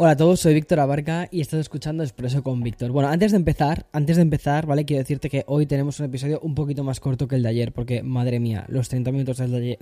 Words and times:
Hola 0.00 0.12
a 0.12 0.16
todos, 0.16 0.38
soy 0.38 0.54
Víctor 0.54 0.78
Abarca 0.78 1.26
y 1.32 1.40
estás 1.40 1.58
escuchando 1.58 2.04
Expreso 2.04 2.44
con 2.44 2.62
Víctor. 2.62 2.92
Bueno, 2.92 3.08
antes 3.08 3.32
de 3.32 3.36
empezar, 3.36 3.86
antes 3.92 4.14
de 4.14 4.22
empezar, 4.22 4.64
¿vale? 4.64 4.84
Quiero 4.84 5.02
decirte 5.02 5.28
que 5.28 5.42
hoy 5.48 5.66
tenemos 5.66 5.98
un 5.98 6.06
episodio 6.06 6.38
un 6.40 6.54
poquito 6.54 6.84
más 6.84 7.00
corto 7.00 7.26
que 7.26 7.34
el 7.34 7.42
de 7.42 7.48
ayer, 7.48 7.72
porque 7.72 8.04
madre 8.04 8.38
mía, 8.38 8.64
los 8.68 8.88
30 8.88 9.10
minutos 9.10 9.38
del 9.38 9.74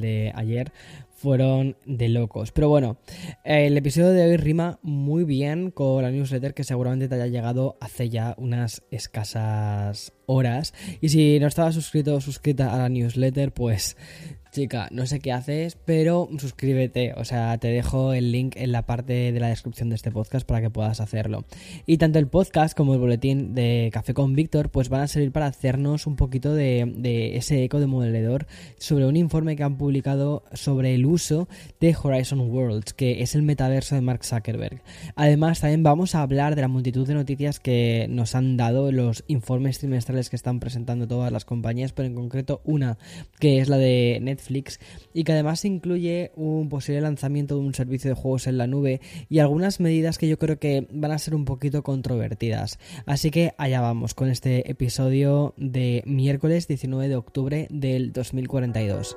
de, 0.00 0.32
ayer 0.34 0.72
fueron 1.14 1.76
de 1.86 2.08
locos. 2.08 2.50
Pero 2.50 2.68
bueno, 2.68 2.96
el 3.44 3.76
episodio 3.76 4.10
de 4.10 4.24
hoy 4.24 4.38
rima 4.38 4.80
muy 4.82 5.22
bien 5.22 5.70
con 5.70 6.02
la 6.02 6.10
newsletter 6.10 6.52
que 6.52 6.64
seguramente 6.64 7.06
te 7.06 7.14
haya 7.14 7.28
llegado 7.28 7.76
hace 7.80 8.08
ya 8.08 8.34
unas 8.38 8.82
escasas 8.90 10.14
horas. 10.26 10.74
Y 11.00 11.10
si 11.10 11.38
no 11.38 11.46
estabas 11.46 11.76
suscrito 11.76 12.16
o 12.16 12.20
suscrita 12.20 12.74
a 12.74 12.78
la 12.78 12.88
newsletter, 12.88 13.52
pues 13.52 13.96
chica, 14.54 14.88
no 14.92 15.04
sé 15.04 15.18
qué 15.18 15.32
haces, 15.32 15.76
pero 15.84 16.28
suscríbete. 16.38 17.12
O 17.16 17.24
sea, 17.24 17.58
te 17.58 17.68
dejo 17.68 18.12
el 18.12 18.30
link 18.30 18.54
en 18.56 18.70
la 18.70 18.86
parte 18.86 19.32
de 19.32 19.40
la 19.40 19.48
descripción 19.48 19.88
de 19.88 19.96
este 19.96 20.12
podcast 20.12 20.46
para 20.46 20.60
que 20.60 20.70
puedas 20.70 21.00
hacerlo. 21.00 21.44
Y 21.86 21.98
tanto 21.98 22.20
el 22.20 22.28
podcast 22.28 22.76
como 22.76 22.94
el 22.94 23.00
boletín 23.00 23.54
de 23.54 23.90
Café 23.92 24.14
con 24.14 24.34
Víctor, 24.34 24.70
pues 24.70 24.88
van 24.88 25.02
a 25.02 25.08
servir 25.08 25.32
para 25.32 25.46
hacernos 25.46 26.06
un 26.06 26.14
poquito 26.14 26.54
de, 26.54 27.32
ese 27.36 27.64
eco 27.64 27.80
de 27.80 27.88
modelador 27.88 28.46
sobre 28.78 29.06
un 29.06 29.16
informe 29.16 29.56
que 29.56 29.64
han 29.64 29.76
publicado 29.76 30.44
sobre 30.52 30.94
el 30.94 31.04
uso 31.04 31.48
de 31.80 31.96
Horizon 32.00 32.40
Worlds, 32.40 32.94
que 32.94 33.22
es 33.22 33.34
el 33.34 33.42
metaverso 33.42 33.96
de 33.96 34.02
Mark 34.02 34.24
Zuckerberg. 34.24 34.82
Además, 35.16 35.60
también 35.60 35.82
vamos 35.82 36.14
a 36.14 36.22
hablar 36.22 36.54
de 36.54 36.62
la 36.62 36.68
multitud 36.68 37.06
de 37.08 37.14
noticias 37.14 37.58
que 37.58 38.06
nos 38.08 38.36
han 38.36 38.56
dado 38.56 38.92
los 38.92 39.24
informes 39.26 39.80
trimestrales 39.80 40.30
que 40.30 40.36
están 40.36 40.60
presentando 40.60 41.08
todas 41.08 41.32
las 41.32 41.44
compañías, 41.44 41.92
pero 41.92 42.06
en 42.06 42.14
concreto 42.14 42.60
una 42.64 42.98
que 43.40 43.58
es 43.58 43.68
la 43.68 43.78
de 43.78 44.20
Netflix 44.22 44.43
y 44.50 45.24
que 45.24 45.32
además 45.32 45.64
incluye 45.64 46.32
un 46.36 46.68
posible 46.68 47.00
lanzamiento 47.00 47.56
de 47.56 47.60
un 47.60 47.74
servicio 47.74 48.10
de 48.10 48.14
juegos 48.14 48.46
en 48.46 48.58
la 48.58 48.66
nube 48.66 49.00
y 49.28 49.38
algunas 49.38 49.80
medidas 49.80 50.18
que 50.18 50.28
yo 50.28 50.38
creo 50.38 50.58
que 50.58 50.86
van 50.90 51.12
a 51.12 51.18
ser 51.18 51.34
un 51.34 51.44
poquito 51.44 51.82
controvertidas. 51.82 52.78
Así 53.06 53.30
que 53.30 53.54
allá 53.58 53.80
vamos 53.80 54.14
con 54.14 54.28
este 54.28 54.70
episodio 54.70 55.54
de 55.56 56.02
miércoles 56.06 56.68
19 56.68 57.08
de 57.08 57.16
octubre 57.16 57.66
del 57.70 58.12
2042. 58.12 59.16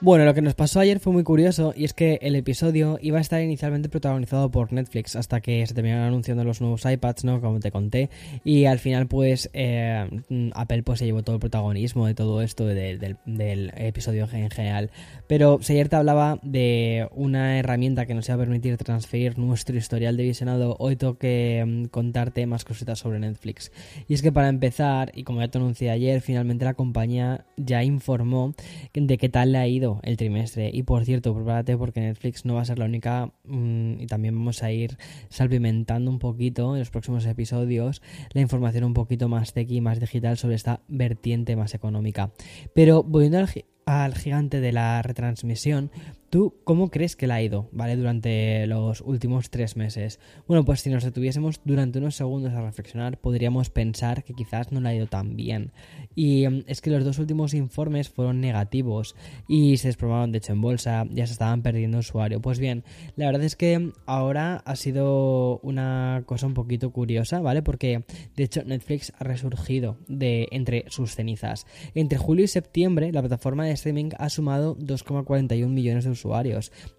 Bueno, 0.00 0.24
lo 0.24 0.34
que 0.34 0.42
nos 0.42 0.54
pasó 0.54 0.80
ayer 0.80 0.98
fue 0.98 1.12
muy 1.12 1.22
curioso 1.22 1.72
y 1.74 1.84
es 1.84 1.94
que 1.94 2.18
el 2.20 2.34
episodio 2.34 2.98
iba 3.00 3.18
a 3.18 3.20
estar 3.20 3.40
inicialmente 3.40 3.88
protagonizado 3.88 4.50
por 4.50 4.72
Netflix 4.72 5.14
hasta 5.14 5.40
que 5.40 5.64
se 5.66 5.72
terminaron 5.72 6.08
anunciando 6.08 6.42
los 6.42 6.60
nuevos 6.60 6.84
iPads, 6.84 7.24
¿no? 7.24 7.40
Como 7.40 7.60
te 7.60 7.70
conté. 7.70 8.10
Y 8.42 8.64
al 8.64 8.80
final, 8.80 9.06
pues, 9.06 9.48
eh, 9.52 10.04
Apple 10.52 10.82
pues 10.82 10.98
se 10.98 11.06
llevó 11.06 11.22
todo 11.22 11.36
el 11.36 11.40
protagonismo 11.40 12.06
de 12.08 12.14
todo 12.14 12.42
esto, 12.42 12.66
del, 12.66 13.72
episodio 13.76 14.28
en 14.32 14.50
general. 14.50 14.90
Pero 15.28 15.60
si 15.62 15.74
ayer 15.74 15.88
te 15.88 15.96
hablaba 15.96 16.40
de 16.42 17.08
una 17.12 17.58
herramienta 17.60 18.04
que 18.04 18.14
nos 18.14 18.28
iba 18.28 18.34
a 18.34 18.38
permitir 18.38 18.76
transferir 18.76 19.38
nuestro 19.38 19.76
historial 19.76 20.16
de 20.16 20.24
visionado, 20.24 20.76
hoy 20.80 20.96
tengo 20.96 21.18
que 21.18 21.64
mm, 21.64 21.84
contarte 21.86 22.46
más 22.46 22.64
cositas 22.64 22.98
sobre 22.98 23.20
Netflix. 23.20 23.70
Y 24.08 24.14
es 24.14 24.22
que 24.22 24.32
para 24.32 24.48
empezar, 24.48 25.12
y 25.14 25.22
como 25.22 25.40
ya 25.40 25.48
te 25.48 25.58
anuncié 25.58 25.90
ayer, 25.90 26.20
finalmente 26.20 26.64
la 26.64 26.74
compañía 26.74 27.46
ya 27.56 27.84
informó 27.84 28.54
de 28.92 29.18
qué 29.18 29.28
tal 29.28 29.52
le 29.52 29.58
ha 29.58 29.68
ido 29.68 29.83
el 30.02 30.16
trimestre. 30.16 30.70
Y 30.72 30.82
por 30.82 31.04
cierto, 31.04 31.34
prepárate 31.34 31.76
porque 31.76 32.00
Netflix 32.00 32.44
no 32.44 32.54
va 32.54 32.62
a 32.62 32.64
ser 32.64 32.78
la 32.78 32.86
única 32.86 33.32
mm, 33.44 34.00
y 34.00 34.06
también 34.06 34.34
vamos 34.36 34.62
a 34.62 34.72
ir 34.72 34.96
salpimentando 35.28 36.10
un 36.10 36.18
poquito 36.18 36.74
en 36.74 36.80
los 36.80 36.90
próximos 36.90 37.26
episodios 37.26 38.02
la 38.32 38.40
información 38.40 38.84
un 38.84 38.94
poquito 38.94 39.28
más 39.28 39.52
tech 39.52 39.70
y 39.70 39.80
más 39.80 40.00
digital 40.00 40.36
sobre 40.36 40.56
esta 40.56 40.80
vertiente 40.88 41.56
más 41.56 41.74
económica. 41.74 42.32
Pero 42.74 43.02
volviendo 43.02 43.38
al, 43.38 43.48
al 43.86 44.14
gigante 44.14 44.60
de 44.60 44.72
la 44.72 45.02
retransmisión, 45.02 45.90
¿Tú 46.34 46.56
cómo 46.64 46.90
crees 46.90 47.14
que 47.14 47.28
la 47.28 47.36
ha 47.36 47.42
ido, 47.42 47.68
¿vale? 47.70 47.94
Durante 47.94 48.66
los 48.66 49.02
últimos 49.02 49.50
tres 49.50 49.76
meses. 49.76 50.18
Bueno, 50.48 50.64
pues 50.64 50.80
si 50.80 50.90
nos 50.90 51.04
detuviésemos 51.04 51.60
durante 51.64 52.00
unos 52.00 52.16
segundos 52.16 52.52
a 52.54 52.60
reflexionar, 52.60 53.20
podríamos 53.20 53.70
pensar 53.70 54.24
que 54.24 54.34
quizás 54.34 54.72
no 54.72 54.80
la 54.80 54.88
ha 54.88 54.94
ido 54.96 55.06
tan 55.06 55.36
bien. 55.36 55.70
Y 56.16 56.48
mm, 56.48 56.64
es 56.66 56.80
que 56.80 56.90
los 56.90 57.04
dos 57.04 57.20
últimos 57.20 57.54
informes 57.54 58.08
fueron 58.08 58.40
negativos 58.40 59.14
y 59.46 59.76
se 59.76 59.86
desplomaron 59.86 60.32
de 60.32 60.38
hecho 60.38 60.54
en 60.54 60.60
bolsa, 60.60 61.06
ya 61.08 61.24
se 61.24 61.34
estaban 61.34 61.62
perdiendo 61.62 61.98
usuario. 61.98 62.40
Pues 62.40 62.58
bien, 62.58 62.82
la 63.14 63.26
verdad 63.26 63.44
es 63.44 63.54
que 63.54 63.92
ahora 64.04 64.56
ha 64.56 64.74
sido 64.74 65.60
una 65.60 66.24
cosa 66.26 66.48
un 66.48 66.54
poquito 66.54 66.90
curiosa, 66.90 67.42
¿vale? 67.42 67.62
Porque 67.62 68.06
de 68.34 68.42
hecho 68.42 68.64
Netflix 68.64 69.12
ha 69.20 69.22
resurgido 69.22 69.98
de 70.08 70.48
entre 70.50 70.86
sus 70.88 71.14
cenizas. 71.14 71.64
Entre 71.94 72.18
julio 72.18 72.44
y 72.44 72.48
septiembre, 72.48 73.12
la 73.12 73.20
plataforma 73.20 73.66
de 73.66 73.70
streaming 73.70 74.10
ha 74.18 74.28
sumado 74.30 74.76
2,41 74.78 75.68
millones 75.68 76.02
de 76.02 76.10
usuarios 76.10 76.23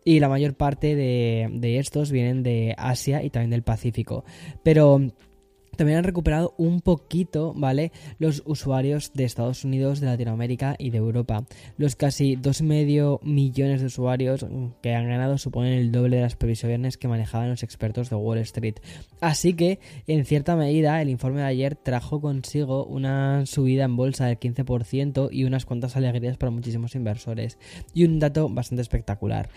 Y 0.03 0.19
la 0.19 0.29
mayor 0.29 0.55
parte 0.55 0.95
de, 0.95 1.49
de 1.51 1.79
estos 1.79 2.11
vienen 2.11 2.43
de 2.43 2.75
Asia 2.77 3.23
y 3.23 3.29
también 3.29 3.51
del 3.51 3.63
Pacífico. 3.63 4.23
Pero 4.63 5.01
también 5.75 5.99
han 5.99 6.03
recuperado 6.03 6.53
un 6.57 6.81
poquito, 6.81 7.53
¿vale? 7.55 7.91
Los 8.19 8.43
usuarios 8.45 9.11
de 9.13 9.25
Estados 9.25 9.63
Unidos, 9.63 9.99
de 9.99 10.07
Latinoamérica 10.07 10.75
y 10.77 10.89
de 10.89 10.97
Europa. 10.97 11.45
Los 11.77 11.95
casi 11.95 12.35
2,5 12.35 13.21
millones 13.23 13.81
de 13.81 13.87
usuarios 13.87 14.45
que 14.81 14.93
han 14.93 15.07
ganado 15.07 15.37
suponen 15.37 15.73
el 15.73 15.91
doble 15.91 16.17
de 16.17 16.23
las 16.23 16.35
previsiones 16.35 16.97
que 16.97 17.07
manejaban 17.07 17.49
los 17.49 17.63
expertos 17.63 18.09
de 18.09 18.15
Wall 18.15 18.39
Street. 18.39 18.75
Así 19.21 19.53
que, 19.53 19.79
en 20.07 20.25
cierta 20.25 20.55
medida, 20.55 21.01
el 21.01 21.09
informe 21.09 21.41
de 21.41 21.47
ayer 21.47 21.75
trajo 21.75 22.21
consigo 22.21 22.85
una 22.85 23.45
subida 23.45 23.85
en 23.85 23.95
bolsa 23.95 24.25
del 24.25 24.39
15% 24.39 25.29
y 25.31 25.43
unas 25.43 25.65
cuantas 25.65 25.95
alegrías 25.95 26.37
para 26.37 26.51
muchísimos 26.51 26.95
inversores. 26.95 27.57
Y 27.93 28.05
un 28.05 28.19
dato 28.19 28.49
bastante 28.49 28.81
espectacular. 28.81 29.49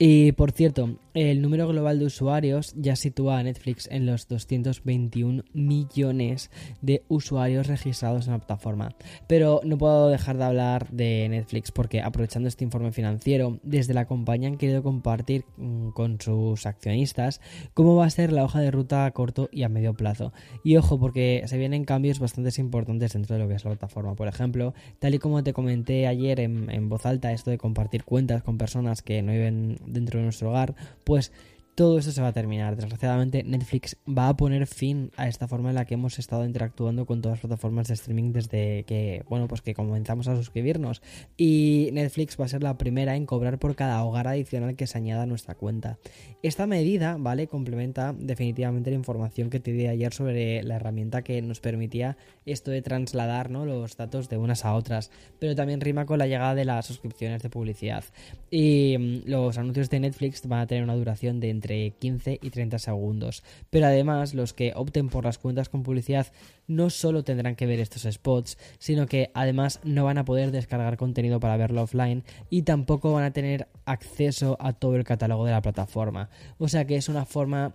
Y 0.00 0.30
por 0.32 0.52
cierto, 0.52 0.96
el 1.12 1.42
número 1.42 1.66
global 1.66 1.98
de 1.98 2.04
usuarios 2.04 2.72
ya 2.76 2.94
sitúa 2.94 3.40
a 3.40 3.42
Netflix 3.42 3.88
en 3.90 4.06
los 4.06 4.28
221 4.28 5.42
millones 5.52 6.52
de 6.80 7.02
usuarios 7.08 7.66
registrados 7.66 8.26
en 8.26 8.34
la 8.34 8.38
plataforma. 8.38 8.94
Pero 9.26 9.60
no 9.64 9.76
puedo 9.76 10.08
dejar 10.08 10.38
de 10.38 10.44
hablar 10.44 10.88
de 10.90 11.26
Netflix 11.28 11.72
porque 11.72 12.00
aprovechando 12.00 12.48
este 12.48 12.62
informe 12.62 12.92
financiero, 12.92 13.58
desde 13.64 13.92
la 13.92 14.06
compañía 14.06 14.48
han 14.48 14.56
querido 14.56 14.84
compartir 14.84 15.44
mm, 15.56 15.88
con 15.88 16.20
sus 16.20 16.64
accionistas 16.66 17.40
cómo 17.74 17.96
va 17.96 18.04
a 18.04 18.10
ser 18.10 18.30
la 18.30 18.44
hoja 18.44 18.60
de 18.60 18.70
ruta 18.70 19.04
a 19.04 19.10
corto 19.10 19.48
y 19.50 19.64
a 19.64 19.68
medio 19.68 19.94
plazo. 19.94 20.32
Y 20.62 20.76
ojo, 20.76 21.00
porque 21.00 21.42
se 21.46 21.58
vienen 21.58 21.84
cambios 21.84 22.20
bastante 22.20 22.48
importantes 22.60 23.14
dentro 23.14 23.34
de 23.34 23.42
lo 23.42 23.48
que 23.48 23.54
es 23.54 23.64
la 23.64 23.72
plataforma. 23.72 24.14
Por 24.14 24.28
ejemplo, 24.28 24.74
tal 25.00 25.16
y 25.16 25.18
como 25.18 25.42
te 25.42 25.52
comenté 25.52 26.06
ayer 26.06 26.38
en, 26.38 26.70
en 26.70 26.88
voz 26.88 27.04
alta, 27.04 27.32
esto 27.32 27.50
de 27.50 27.58
compartir 27.58 28.04
cuentas 28.04 28.44
con 28.44 28.58
personas 28.58 29.02
que 29.02 29.22
no 29.22 29.32
viven 29.32 29.87
dentro 29.88 30.18
de 30.18 30.24
nuestro 30.24 30.50
hogar, 30.50 30.74
pues 31.04 31.32
todo 31.78 31.96
esto 31.96 32.10
se 32.10 32.20
va 32.20 32.26
a 32.26 32.32
terminar. 32.32 32.74
Desgraciadamente, 32.74 33.44
Netflix 33.44 33.96
va 34.04 34.28
a 34.28 34.36
poner 34.36 34.66
fin 34.66 35.12
a 35.16 35.28
esta 35.28 35.46
forma 35.46 35.68
en 35.68 35.76
la 35.76 35.84
que 35.84 35.94
hemos 35.94 36.18
estado 36.18 36.44
interactuando 36.44 37.06
con 37.06 37.22
todas 37.22 37.36
las 37.36 37.42
plataformas 37.42 37.86
de 37.86 37.94
streaming 37.94 38.32
desde 38.32 38.82
que, 38.82 39.22
bueno, 39.28 39.46
pues 39.46 39.62
que 39.62 39.74
comenzamos 39.74 40.26
a 40.26 40.34
suscribirnos. 40.34 41.02
Y 41.36 41.90
Netflix 41.92 42.36
va 42.36 42.46
a 42.46 42.48
ser 42.48 42.64
la 42.64 42.76
primera 42.78 43.14
en 43.14 43.26
cobrar 43.26 43.60
por 43.60 43.76
cada 43.76 44.02
hogar 44.02 44.26
adicional 44.26 44.74
que 44.74 44.88
se 44.88 44.98
añada 44.98 45.22
a 45.22 45.26
nuestra 45.26 45.54
cuenta. 45.54 46.00
Esta 46.42 46.66
medida, 46.66 47.16
¿vale? 47.16 47.46
Complementa 47.46 48.12
definitivamente 48.12 48.90
la 48.90 48.96
información 48.96 49.48
que 49.48 49.60
te 49.60 49.70
di 49.70 49.86
ayer 49.86 50.12
sobre 50.12 50.64
la 50.64 50.74
herramienta 50.74 51.22
que 51.22 51.40
nos 51.42 51.60
permitía 51.60 52.16
esto 52.44 52.72
de 52.72 52.82
trasladar 52.82 53.50
¿no? 53.50 53.66
los 53.66 53.96
datos 53.96 54.28
de 54.28 54.36
unas 54.36 54.64
a 54.64 54.74
otras. 54.74 55.12
Pero 55.38 55.54
también 55.54 55.80
rima 55.80 56.06
con 56.06 56.18
la 56.18 56.26
llegada 56.26 56.56
de 56.56 56.64
las 56.64 56.86
suscripciones 56.86 57.40
de 57.40 57.50
publicidad. 57.50 58.02
Y 58.50 58.96
mm, 58.98 59.30
los 59.30 59.58
anuncios 59.58 59.90
de 59.90 60.00
Netflix 60.00 60.44
van 60.48 60.58
a 60.58 60.66
tener 60.66 60.82
una 60.82 60.96
duración 60.96 61.38
de 61.38 61.50
entre 61.50 61.67
15 61.98 62.38
y 62.42 62.50
30 62.50 62.78
segundos. 62.78 63.42
Pero 63.70 63.86
además, 63.86 64.34
los 64.34 64.52
que 64.52 64.72
opten 64.74 65.08
por 65.08 65.24
las 65.24 65.38
cuentas 65.38 65.68
con 65.68 65.82
publicidad 65.82 66.26
no 66.66 66.90
solo 66.90 67.24
tendrán 67.24 67.56
que 67.56 67.66
ver 67.66 67.80
estos 67.80 68.02
spots, 68.02 68.58
sino 68.78 69.06
que 69.06 69.30
además 69.34 69.80
no 69.84 70.04
van 70.04 70.18
a 70.18 70.24
poder 70.24 70.50
descargar 70.50 70.96
contenido 70.96 71.40
para 71.40 71.56
verlo 71.56 71.82
offline 71.82 72.24
y 72.50 72.62
tampoco 72.62 73.12
van 73.12 73.24
a 73.24 73.32
tener 73.32 73.68
acceso 73.84 74.56
a 74.60 74.72
todo 74.72 74.96
el 74.96 75.04
catálogo 75.04 75.44
de 75.44 75.52
la 75.52 75.62
plataforma. 75.62 76.28
O 76.58 76.68
sea 76.68 76.84
que 76.84 76.96
es 76.96 77.08
una 77.08 77.24
forma 77.24 77.72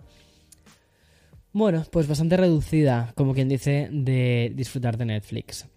Bueno, 1.51 1.85
pues 1.91 2.07
bastante 2.07 2.35
reducida, 2.35 3.13
como 3.15 3.33
quien 3.33 3.47
dice, 3.47 3.87
de 3.91 4.51
disfrutar 4.55 4.97
de 4.97 5.05
Netflix. 5.05 5.67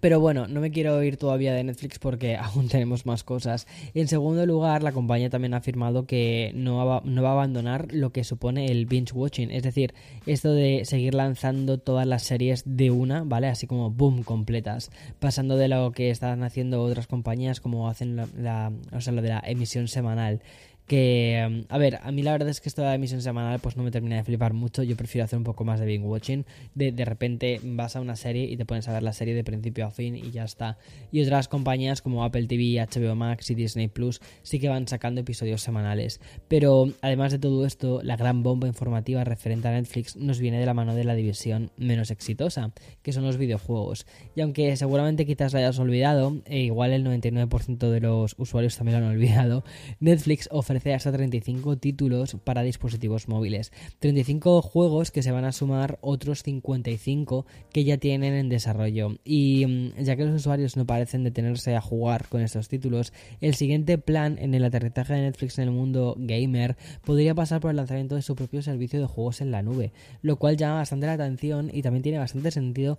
Pero 0.00 0.20
bueno, 0.20 0.46
no 0.46 0.60
me 0.60 0.70
quiero 0.70 1.02
ir 1.02 1.16
todavía 1.16 1.52
de 1.52 1.64
Netflix 1.64 1.98
porque 1.98 2.36
aún 2.40 2.68
tenemos 2.68 3.06
más 3.06 3.24
cosas. 3.24 3.66
En 3.94 4.08
segundo 4.08 4.46
lugar, 4.46 4.82
la 4.82 4.92
compañía 4.92 5.30
también 5.30 5.54
ha 5.54 5.58
afirmado 5.58 6.06
que 6.06 6.52
no 6.54 6.84
va, 6.84 7.02
no 7.04 7.22
va 7.22 7.30
a 7.30 7.32
abandonar 7.32 7.92
lo 7.92 8.10
que 8.10 8.24
supone 8.24 8.66
el 8.66 8.86
binge 8.86 9.12
watching. 9.12 9.50
Es 9.50 9.62
decir, 9.62 9.94
esto 10.26 10.52
de 10.52 10.84
seguir 10.84 11.14
lanzando 11.14 11.78
todas 11.78 12.06
las 12.06 12.22
series 12.22 12.62
de 12.66 12.90
una, 12.90 13.24
¿vale? 13.24 13.48
Así 13.48 13.66
como 13.66 13.90
boom, 13.90 14.22
completas. 14.22 14.90
Pasando 15.18 15.56
de 15.56 15.68
lo 15.68 15.92
que 15.92 16.10
están 16.10 16.42
haciendo 16.42 16.82
otras 16.82 17.06
compañías 17.06 17.60
como 17.60 17.88
hacen 17.88 18.16
la, 18.16 18.72
o 18.92 19.00
sea, 19.00 19.12
lo 19.12 19.22
de 19.22 19.30
la 19.30 19.42
emisión 19.44 19.88
semanal 19.88 20.40
que, 20.88 21.38
em, 21.38 21.64
a 21.68 21.78
ver, 21.78 22.00
a 22.02 22.10
mí 22.10 22.22
la 22.22 22.32
verdad 22.32 22.48
es 22.48 22.60
que 22.60 22.68
esto 22.68 22.82
la 22.82 22.94
emisión 22.94 23.20
semanal 23.20 23.60
pues 23.60 23.76
no 23.76 23.82
me 23.82 23.90
termina 23.90 24.16
de 24.16 24.24
flipar 24.24 24.54
mucho, 24.54 24.82
yo 24.82 24.96
prefiero 24.96 25.26
hacer 25.26 25.36
un 25.36 25.44
poco 25.44 25.64
más 25.64 25.78
de 25.78 25.86
binge 25.86 26.06
watching, 26.06 26.46
de, 26.74 26.90
de 26.92 27.04
repente 27.04 27.60
vas 27.62 27.94
a 27.94 28.00
una 28.00 28.16
serie 28.16 28.44
y 28.44 28.56
te 28.56 28.64
pones 28.64 28.88
a 28.88 28.92
ver 28.92 29.02
la 29.02 29.12
serie 29.12 29.34
de 29.34 29.44
principio 29.44 29.86
a 29.86 29.90
fin 29.90 30.16
y 30.16 30.30
ya 30.30 30.44
está. 30.44 30.78
Y 31.12 31.22
otras 31.22 31.46
compañías 31.46 32.00
como 32.00 32.24
Apple 32.24 32.46
TV, 32.46 32.80
HBO 32.80 33.14
Max 33.14 33.50
y 33.50 33.54
Disney 33.54 33.88
Plus 33.88 34.20
sí 34.42 34.58
que 34.58 34.70
van 34.70 34.88
sacando 34.88 35.20
episodios 35.20 35.60
semanales. 35.60 36.20
Pero 36.48 36.90
además 37.02 37.32
de 37.32 37.38
todo 37.38 37.66
esto, 37.66 38.00
la 38.02 38.16
gran 38.16 38.42
bomba 38.42 38.66
informativa 38.66 39.22
referente 39.24 39.68
a 39.68 39.72
Netflix 39.72 40.16
nos 40.16 40.38
viene 40.38 40.58
de 40.58 40.66
la 40.66 40.74
mano 40.74 40.94
de 40.94 41.04
la 41.04 41.14
división 41.14 41.70
menos 41.76 42.10
exitosa, 42.10 42.72
que 43.02 43.12
son 43.12 43.24
los 43.24 43.36
videojuegos. 43.36 44.06
Y 44.34 44.40
aunque 44.40 44.74
seguramente 44.76 45.26
quizás 45.26 45.52
la 45.52 45.58
hayas 45.58 45.78
olvidado, 45.78 46.40
e 46.46 46.60
igual 46.60 46.92
el 46.92 47.04
99% 47.04 47.90
de 47.90 48.00
los 48.00 48.34
usuarios 48.38 48.76
también 48.76 49.00
lo 49.00 49.06
han 49.06 49.12
olvidado, 49.12 49.64
Netflix 50.00 50.48
ofrece 50.50 50.77
hasta 50.94 51.12
35 51.12 51.76
títulos 51.76 52.36
para 52.44 52.62
dispositivos 52.62 53.28
móviles. 53.28 53.72
35 53.98 54.62
juegos 54.62 55.10
que 55.10 55.22
se 55.22 55.32
van 55.32 55.44
a 55.44 55.52
sumar 55.52 55.98
otros 56.00 56.42
55 56.42 57.46
que 57.72 57.84
ya 57.84 57.98
tienen 57.98 58.34
en 58.34 58.48
desarrollo. 58.48 59.18
Y 59.24 59.66
mm, 59.66 60.02
ya 60.02 60.16
que 60.16 60.24
los 60.24 60.34
usuarios 60.34 60.76
no 60.76 60.86
parecen 60.86 61.24
detenerse 61.24 61.76
a 61.76 61.80
jugar 61.80 62.28
con 62.28 62.40
estos 62.40 62.68
títulos, 62.68 63.12
el 63.40 63.54
siguiente 63.54 63.98
plan 63.98 64.38
en 64.38 64.54
el 64.54 64.64
aterrizaje 64.64 65.14
de 65.14 65.22
Netflix 65.22 65.58
en 65.58 65.64
el 65.64 65.70
mundo 65.70 66.14
gamer 66.18 66.76
podría 67.04 67.34
pasar 67.34 67.60
por 67.60 67.70
el 67.70 67.76
lanzamiento 67.76 68.14
de 68.14 68.22
su 68.22 68.34
propio 68.34 68.62
servicio 68.62 69.00
de 69.00 69.06
juegos 69.06 69.40
en 69.40 69.50
la 69.50 69.62
nube, 69.62 69.92
lo 70.22 70.36
cual 70.36 70.56
llama 70.56 70.76
bastante 70.76 71.06
la 71.06 71.14
atención 71.14 71.70
y 71.72 71.82
también 71.82 72.02
tiene 72.02 72.18
bastante 72.18 72.50
sentido 72.50 72.98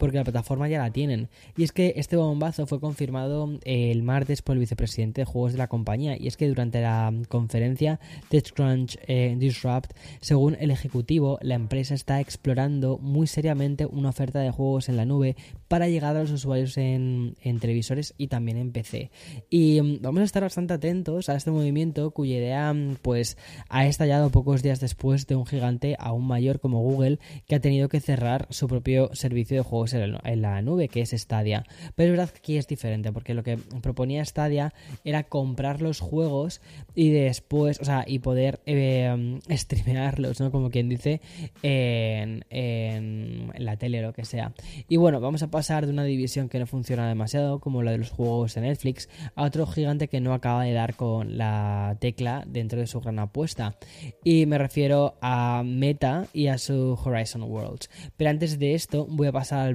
porque 0.00 0.16
la 0.16 0.24
plataforma 0.24 0.68
ya 0.68 0.78
la 0.78 0.90
tienen. 0.90 1.28
Y 1.56 1.62
es 1.62 1.70
que 1.70 1.92
este 1.96 2.16
bombazo 2.16 2.66
fue 2.66 2.80
confirmado 2.80 3.58
el 3.64 4.02
martes 4.02 4.42
por 4.42 4.54
el 4.56 4.60
vicepresidente 4.60 5.20
de 5.20 5.24
juegos 5.26 5.52
de 5.52 5.58
la 5.58 5.68
compañía. 5.68 6.16
Y 6.18 6.26
es 6.26 6.36
que 6.36 6.48
durante 6.48 6.80
la 6.80 7.12
conferencia 7.28 8.00
TechCrunch 8.30 8.98
eh, 9.06 9.36
Disrupt, 9.38 9.92
según 10.20 10.56
el 10.58 10.70
ejecutivo, 10.70 11.38
la 11.42 11.54
empresa 11.54 11.94
está 11.94 12.18
explorando 12.20 12.98
muy 12.98 13.26
seriamente 13.26 13.86
una 13.86 14.08
oferta 14.08 14.40
de 14.40 14.50
juegos 14.50 14.88
en 14.88 14.96
la 14.96 15.04
nube 15.04 15.36
para 15.68 15.88
llegar 15.88 16.16
a 16.16 16.20
los 16.22 16.32
usuarios 16.32 16.76
en, 16.78 17.36
televisores 17.60 18.14
y 18.16 18.28
también 18.28 18.56
en 18.56 18.72
PC. 18.72 19.10
Y 19.50 19.80
mm, 19.80 19.98
vamos 20.00 20.22
a 20.22 20.24
estar 20.24 20.42
bastante 20.42 20.74
atentos 20.74 21.28
a 21.28 21.36
este 21.36 21.50
movimiento 21.50 22.10
cuya 22.10 22.36
idea 22.36 22.72
mm, 22.72 22.96
pues 23.02 23.36
ha 23.68 23.86
estallado 23.86 24.30
pocos 24.30 24.62
días 24.62 24.80
después 24.80 25.26
de 25.26 25.36
un 25.36 25.46
gigante 25.46 25.96
aún 25.98 26.26
mayor 26.26 26.58
como 26.58 26.80
Google 26.80 27.18
que 27.46 27.54
ha 27.54 27.60
tenido 27.60 27.88
que 27.88 28.00
cerrar 28.00 28.46
su 28.50 28.66
propio 28.66 29.10
servicio 29.12 29.58
de 29.58 29.62
juegos 29.62 29.89
en 29.94 30.42
la 30.42 30.62
nube, 30.62 30.88
que 30.88 31.00
es 31.00 31.10
Stadia. 31.10 31.64
Pero 31.94 32.12
es 32.12 32.18
verdad 32.18 32.30
que 32.30 32.38
aquí 32.38 32.56
es 32.56 32.66
diferente, 32.66 33.12
porque 33.12 33.34
lo 33.34 33.42
que 33.42 33.56
proponía 33.56 34.24
Stadia 34.24 34.72
era 35.04 35.24
comprar 35.24 35.82
los 35.82 36.00
juegos 36.00 36.60
y 36.94 37.10
después, 37.10 37.80
o 37.80 37.84
sea, 37.84 38.04
y 38.06 38.18
poder 38.18 38.60
eh, 38.66 39.38
streamearlos, 39.50 40.40
¿no? 40.40 40.50
Como 40.50 40.70
quien 40.70 40.88
dice, 40.88 41.20
en, 41.62 42.44
en, 42.50 43.52
la 43.58 43.76
tele 43.76 44.00
o 44.00 44.08
lo 44.08 44.12
que 44.12 44.24
sea. 44.24 44.52
Y 44.88 44.96
bueno, 44.96 45.20
vamos 45.20 45.42
a 45.42 45.50
pasar 45.50 45.86
de 45.86 45.92
una 45.92 46.04
división 46.04 46.48
que 46.48 46.58
no 46.58 46.66
funciona 46.66 47.08
demasiado, 47.08 47.60
como 47.60 47.82
la 47.82 47.92
de 47.92 47.98
los 47.98 48.10
juegos 48.10 48.54
de 48.54 48.62
Netflix, 48.62 49.08
a 49.34 49.44
otro 49.44 49.66
gigante 49.66 50.08
que 50.08 50.20
no 50.20 50.34
acaba 50.34 50.64
de 50.64 50.72
dar 50.72 50.94
con 50.94 51.38
la 51.38 51.96
tecla 52.00 52.44
dentro 52.46 52.80
de 52.80 52.86
su 52.86 53.00
gran 53.00 53.18
apuesta. 53.18 53.76
Y 54.24 54.46
me 54.46 54.58
refiero 54.58 55.14
a 55.20 55.62
Meta 55.64 56.26
y 56.32 56.48
a 56.48 56.58
su 56.58 56.98
Horizon 57.04 57.42
Worlds. 57.42 57.90
Pero 58.16 58.30
antes 58.30 58.58
de 58.58 58.74
esto, 58.74 59.06
voy 59.08 59.28
a 59.28 59.32
pasar 59.32 59.60
al 59.60 59.74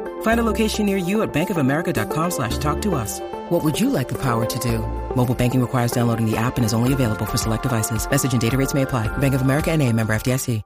Find 0.21 0.39
a 0.39 0.43
location 0.43 0.87
near 0.87 0.97
you 0.97 1.21
at 1.21 1.31
bankofamerica.com 1.31 2.31
slash 2.31 2.57
talk 2.57 2.81
to 2.81 2.95
us. 2.95 3.19
What 3.51 3.63
would 3.63 3.79
you 3.79 3.91
like 3.91 4.07
the 4.07 4.17
power 4.17 4.45
to 4.45 4.59
do? 4.59 4.79
Mobile 5.15 5.35
banking 5.35 5.61
requires 5.61 5.91
downloading 5.91 6.25
the 6.25 6.37
app 6.37 6.57
and 6.57 6.65
is 6.65 6.73
only 6.73 6.93
available 6.93 7.27
for 7.27 7.37
select 7.37 7.63
devices. 7.63 8.09
Message 8.09 8.31
and 8.33 8.41
data 8.41 8.57
rates 8.57 8.73
may 8.73 8.81
apply. 8.81 9.15
Bank 9.17 9.35
of 9.35 9.41
America 9.43 9.69
and 9.71 9.83
NA, 9.83 9.91
member 9.91 10.15
FDIC. 10.15 10.63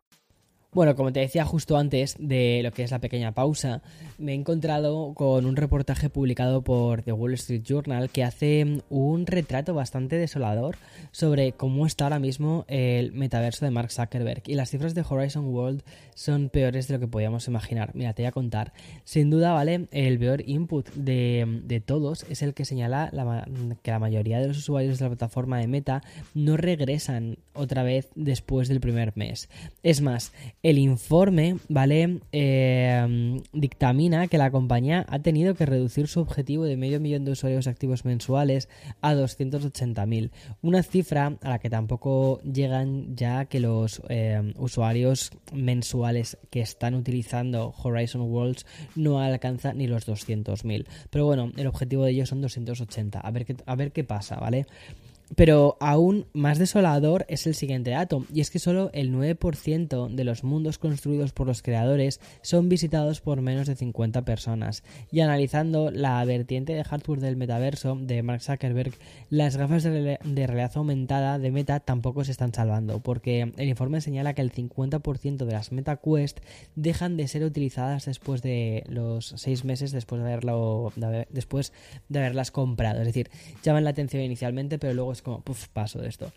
Bueno, 0.76 0.94
como 0.94 1.14
te 1.14 1.22
decía 1.22 1.46
justo 1.46 1.78
antes 1.78 2.18
de 2.20 2.60
lo 2.62 2.72
que 2.72 2.84
es 2.84 2.92
la 2.92 3.00
pequeña 3.00 3.32
pausa, 3.32 3.82
me 4.18 4.32
he 4.32 4.36
encontrado 4.36 5.14
con 5.14 5.46
un 5.46 5.56
reportaje 5.56 6.10
publicado 6.10 6.62
por 6.62 7.02
The 7.02 7.12
Wall 7.12 7.34
Street 7.34 7.64
Journal 7.64 8.10
que 8.10 8.24
hace 8.24 8.82
un 8.90 9.26
retrato 9.26 9.74
bastante 9.74 10.18
desolador 10.18 10.78
sobre 11.12 11.52
cómo 11.52 11.86
está 11.86 12.06
ahora 12.06 12.20
mismo 12.20 12.66
el 12.68 13.12
metaverso 13.14 13.66
de 13.66 13.72
Mark 13.72 13.92
Zuckerberg. 13.92 14.44
Y 14.48 14.56
las 14.56 14.70
cifras 14.70 14.96
de 14.96 15.04
Horizon 15.08 15.46
World 15.54 15.84
son 16.14 16.50
peores 16.50 16.88
de 16.88 16.96
lo 16.96 17.00
que 17.00 17.08
podíamos 17.08 17.48
imaginar. 17.48 17.92
Mira, 17.94 18.14
te 18.14 18.24
voy 18.24 18.28
a 18.28 18.32
contar. 18.32 18.74
Sin 19.04 19.30
duda, 19.30 19.54
¿vale? 19.54 19.88
El 19.92 20.18
peor 20.20 20.44
input 20.48 20.88
de, 20.94 21.82
todos 21.86 22.26
es 22.30 22.42
el 22.42 22.54
que 22.54 22.66
señala 22.66 23.12
que 23.82 23.92
la 23.92 24.00
mayoría 24.00 24.40
de 24.40 24.48
los 24.48 24.58
usuarios 24.58 25.00
de 25.00 25.06
la 25.06 25.10
plataforma 25.10 25.60
de 25.60 25.68
Meta 25.68 26.02
no 26.34 26.58
regresan 26.58 27.38
otra 27.54 27.84
vez 27.84 28.10
después 28.16 28.68
del 28.68 28.80
primer 28.80 29.14
mes. 29.16 29.50
Es 29.84 30.02
más, 30.02 30.32
el 30.64 30.78
informe, 30.78 31.58
¿vale? 31.68 32.20
Eh, 32.32 33.42
dictamina 33.54 34.05
que 34.30 34.38
la 34.38 34.52
compañía 34.52 35.06
ha 35.10 35.20
tenido 35.20 35.56
que 35.56 35.66
reducir 35.66 36.08
su 36.08 36.20
objetivo 36.20 36.64
de 36.64 36.78
medio 36.78 37.00
millón 37.00 37.26
de 37.26 37.32
usuarios 37.32 37.68
activos 37.68 38.06
mensuales 38.06 38.70
a 39.02 39.14
280.000. 39.14 40.32
Una 40.62 40.84
cifra 40.84 41.38
a 41.42 41.50
la 41.50 41.60
que 41.60 41.70
tampoco 41.70 42.40
llegan 42.42 43.16
ya 43.16 43.46
que 43.46 43.60
los 43.60 44.02
eh, 44.10 44.54
usuarios 44.58 45.32
mensuales 45.54 46.38
que 46.52 46.62
están 46.62 46.94
utilizando 46.94 47.74
Horizon 47.84 48.22
Worlds 48.22 48.66
no 48.96 49.20
alcanzan 49.20 49.80
ni 49.80 49.88
los 49.88 50.08
200.000. 50.08 50.86
Pero 51.10 51.26
bueno, 51.26 51.52
el 51.58 51.68
objetivo 51.68 52.06
de 52.06 52.12
ellos 52.12 52.30
son 52.30 52.42
280. 52.42 53.20
A 53.20 53.32
ver 53.32 53.46
qué, 53.46 53.56
a 53.66 53.76
ver 53.76 53.92
qué 53.92 54.04
pasa, 54.04 54.36
¿vale? 54.36 54.68
Pero 55.36 55.78
aún 55.80 56.28
más 56.34 56.60
desolador 56.60 57.26
es 57.28 57.48
el 57.48 57.56
siguiente 57.56 57.92
dato, 57.92 58.26
y 58.34 58.42
es 58.42 58.52
que 58.52 58.60
solo 58.60 58.92
el 58.94 59.12
9% 59.12 60.10
de 60.10 60.24
los 60.24 60.44
mundos 60.44 60.78
construidos 60.78 61.34
por 61.34 61.48
los 61.48 61.62
creadores 61.62 62.20
son 62.42 62.70
visitados 62.70 63.22
por 63.22 63.42
menos 63.42 63.68
de 63.68 63.76
50 63.76 64.24
personas. 64.24 64.84
Y 65.12 65.22
analizando 65.22 65.90
la 65.92 66.24
vertiente 66.26 66.74
de 66.74 66.84
hardware 66.84 67.22
del 67.22 67.38
metaverso 67.38 67.98
de 68.00 68.22
Mark 68.22 68.42
Zuckerberg, 68.42 68.94
las 69.30 69.58
gafas 69.58 69.84
de, 69.84 70.20
realidad 70.24 70.72
aumentada 70.76 71.40
de 71.40 71.52
Meta 71.52 71.80
tampoco 71.80 72.24
se 72.24 72.32
están 72.32 72.54
salvando, 72.54 73.00
porque 73.00 73.52
el 73.58 73.68
informe 73.68 74.02
señala 74.02 74.34
que 74.34 74.42
el 74.42 74.52
50% 74.52 75.46
de 75.46 75.52
las 75.52 75.72
Meta 75.72 75.98
Quest 75.98 76.40
dejan 76.76 77.18
de 77.18 77.28
ser 77.28 77.44
utilizadas 77.44 78.06
después 78.06 78.42
de 78.42 78.84
los 78.88 79.34
6 79.36 79.66
meses 79.66 79.92
después 79.92 80.22
de, 80.22 80.28
haberlo, 80.28 80.94
después 81.30 81.74
de 82.10 82.20
haberlas 82.20 82.52
comprado. 82.52 83.00
Es 83.00 83.08
decir, 83.08 83.30
llaman 83.64 83.84
la 83.84 83.90
atención 83.90 84.22
inicialmente, 84.22 84.78
pero 84.78 84.94
luego 84.94 85.15
es 85.16 85.22
como, 85.22 85.42
puff, 85.42 85.68
paso 85.70 86.00
de 86.00 86.08
esto. 86.10 86.32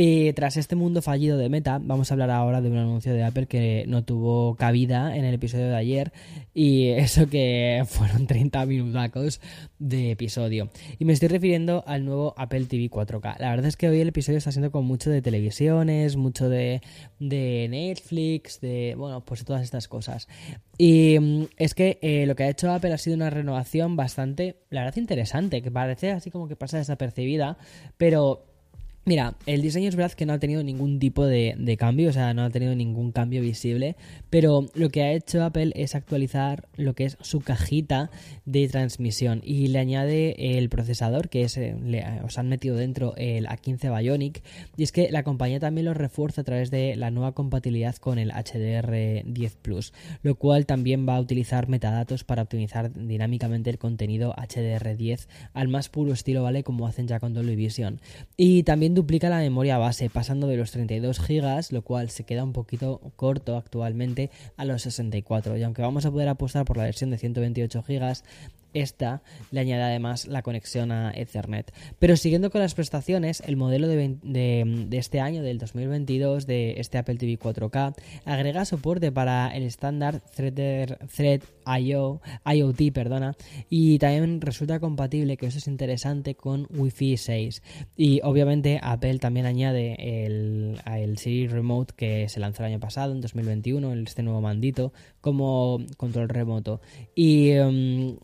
Y 0.00 0.32
tras 0.34 0.56
este 0.56 0.76
mundo 0.76 1.02
fallido 1.02 1.36
de 1.36 1.48
Meta, 1.48 1.80
vamos 1.82 2.08
a 2.08 2.14
hablar 2.14 2.30
ahora 2.30 2.60
de 2.60 2.70
un 2.70 2.76
anuncio 2.76 3.12
de 3.12 3.24
Apple 3.24 3.46
que 3.46 3.84
no 3.88 4.04
tuvo 4.04 4.54
cabida 4.54 5.16
en 5.16 5.24
el 5.24 5.34
episodio 5.34 5.66
de 5.66 5.74
ayer. 5.74 6.12
Y 6.54 6.90
eso 6.90 7.28
que 7.28 7.82
fueron 7.88 8.28
30 8.28 8.64
minutacos 8.66 9.40
de 9.80 10.12
episodio. 10.12 10.70
Y 11.00 11.04
me 11.04 11.14
estoy 11.14 11.26
refiriendo 11.26 11.82
al 11.84 12.04
nuevo 12.04 12.32
Apple 12.36 12.66
TV 12.66 12.88
4K. 12.88 13.40
La 13.40 13.50
verdad 13.50 13.66
es 13.66 13.76
que 13.76 13.88
hoy 13.88 14.00
el 14.00 14.10
episodio 14.10 14.38
está 14.38 14.52
siendo 14.52 14.70
con 14.70 14.84
mucho 14.84 15.10
de 15.10 15.20
televisiones, 15.20 16.14
mucho 16.14 16.48
de, 16.48 16.80
de 17.18 17.66
Netflix, 17.68 18.60
de, 18.60 18.94
bueno, 18.96 19.24
pues 19.24 19.44
todas 19.44 19.62
estas 19.62 19.88
cosas. 19.88 20.28
Y 20.78 21.18
mm, 21.18 21.46
es 21.56 21.74
que 21.74 21.98
eh, 22.02 22.24
lo 22.24 22.36
que 22.36 22.44
ha 22.44 22.50
hecho 22.50 22.70
Apple 22.70 22.92
ha 22.92 22.98
sido 22.98 23.16
una 23.16 23.30
renovación 23.30 23.96
bastante, 23.96 24.60
la 24.70 24.84
verdad, 24.84 24.96
interesante, 24.98 25.60
que 25.60 25.72
parece 25.72 26.12
así 26.12 26.30
como 26.30 26.46
que 26.46 26.54
pasa 26.54 26.78
desapercibida, 26.78 27.58
pero 27.96 28.44
Mira, 29.08 29.36
el 29.46 29.62
diseño 29.62 29.88
es 29.88 29.96
verdad 29.96 30.12
que 30.12 30.26
no 30.26 30.34
ha 30.34 30.38
tenido 30.38 30.62
ningún 30.62 30.98
tipo 30.98 31.24
de, 31.24 31.76
cambio, 31.78 32.10
o 32.10 32.12
sea, 32.12 32.34
no 32.34 32.44
ha 32.44 32.50
tenido 32.50 32.74
ningún 32.74 33.10
cambio 33.10 33.40
visible, 33.40 33.96
pero 34.28 34.66
lo 34.74 34.90
que 34.90 35.02
ha 35.02 35.12
hecho 35.12 35.42
Apple 35.42 35.72
es 35.76 35.94
actualizar 35.94 36.68
lo 36.76 36.92
que 36.94 37.04
es 37.04 37.16
su 37.22 37.40
cajita 37.40 38.10
de 38.44 38.68
transmisión 38.68 39.40
y 39.42 39.68
le 39.68 39.78
añade 39.78 40.58
el 40.58 40.68
procesador 40.68 41.30
que 41.30 41.44
es, 41.44 41.56
eh, 41.56 41.74
os 42.22 42.36
han 42.36 42.50
metido 42.50 42.76
dentro 42.76 43.14
el 43.16 43.46
A15 43.46 43.98
Bionic 43.98 44.42
y 44.76 44.82
es 44.82 44.92
que 44.92 45.10
la 45.10 45.22
compañía 45.22 45.58
también 45.58 45.86
lo 45.86 45.94
refuerza 45.94 46.42
a 46.42 46.44
través 46.44 46.70
de 46.70 46.94
la 46.94 47.10
nueva 47.10 47.32
compatibilidad 47.32 47.96
con 47.96 48.18
el 48.18 48.30
HDR10 48.30 49.56
Plus, 49.62 49.94
lo 50.22 50.34
cual 50.34 50.66
también 50.66 51.08
va 51.08 51.16
a 51.16 51.20
utilizar 51.20 51.66
metadatos 51.70 52.24
para 52.24 52.42
optimizar 52.42 52.92
dinámicamente 52.92 53.70
el 53.70 53.78
contenido 53.78 54.34
HDR10 54.34 55.28
al 55.54 55.68
más 55.68 55.88
puro 55.88 56.12
estilo, 56.12 56.42
¿vale? 56.42 56.62
Como 56.62 56.86
hacen 56.86 57.08
ya 57.08 57.20
con 57.20 57.32
Dolby 57.32 57.56
Vision. 57.56 58.02
Y 58.36 58.64
también 58.64 58.97
duplica 58.98 59.28
la 59.28 59.38
memoria 59.38 59.78
base, 59.78 60.10
pasando 60.10 60.48
de 60.48 60.56
los 60.56 60.72
32 60.72 61.20
GB, 61.20 61.72
lo 61.72 61.82
cual 61.82 62.10
se 62.10 62.24
queda 62.24 62.42
un 62.42 62.52
poquito 62.52 63.00
corto 63.14 63.56
actualmente, 63.56 64.30
a 64.56 64.64
los 64.64 64.82
64. 64.82 65.56
Y 65.56 65.62
aunque 65.62 65.82
vamos 65.82 66.04
a 66.04 66.10
poder 66.10 66.28
apostar 66.28 66.64
por 66.64 66.76
la 66.76 66.84
versión 66.84 67.10
de 67.10 67.18
128 67.18 67.84
GB, 67.86 68.12
esta 68.80 69.22
le 69.50 69.60
añade 69.60 69.82
además 69.82 70.26
la 70.26 70.42
conexión 70.42 70.92
a 70.92 71.12
Ethernet. 71.14 71.72
Pero 71.98 72.16
siguiendo 72.16 72.50
con 72.50 72.60
las 72.60 72.74
prestaciones, 72.74 73.42
el 73.46 73.56
modelo 73.56 73.88
de, 73.88 74.88
este 74.92 75.20
año, 75.20 75.42
del 75.42 75.58
2022, 75.58 76.46
de 76.46 76.74
este 76.78 76.98
Apple 76.98 77.16
TV 77.16 77.38
4K, 77.38 77.94
agrega 78.24 78.64
soporte 78.64 79.12
para 79.12 79.48
el 79.48 79.62
estándar 79.62 80.20
Thread, 80.34 81.42
IO, 81.80 82.20
IoT 82.44 82.92
perdona, 82.92 83.36
y 83.68 83.98
también 83.98 84.40
resulta 84.40 84.80
compatible, 84.80 85.36
que 85.36 85.46
eso 85.46 85.58
es 85.58 85.66
interesante, 85.66 86.34
con 86.34 86.66
Wi-Fi 86.70 87.16
6. 87.16 87.62
Y 87.96 88.20
obviamente 88.22 88.80
Apple 88.82 89.18
también 89.18 89.46
añade 89.46 90.24
el, 90.24 90.80
el 90.86 91.18
Siri 91.18 91.46
Remote 91.46 91.94
que 91.96 92.28
se 92.28 92.40
lanzó 92.40 92.62
el 92.62 92.72
año 92.72 92.80
pasado, 92.80 93.12
en 93.12 93.20
2021, 93.20 93.92
este 93.94 94.22
nuevo 94.22 94.40
mandito, 94.40 94.92
como 95.20 95.78
control 95.96 96.28
remoto. 96.28 96.80
Y 97.14 97.56
um, 97.58 98.16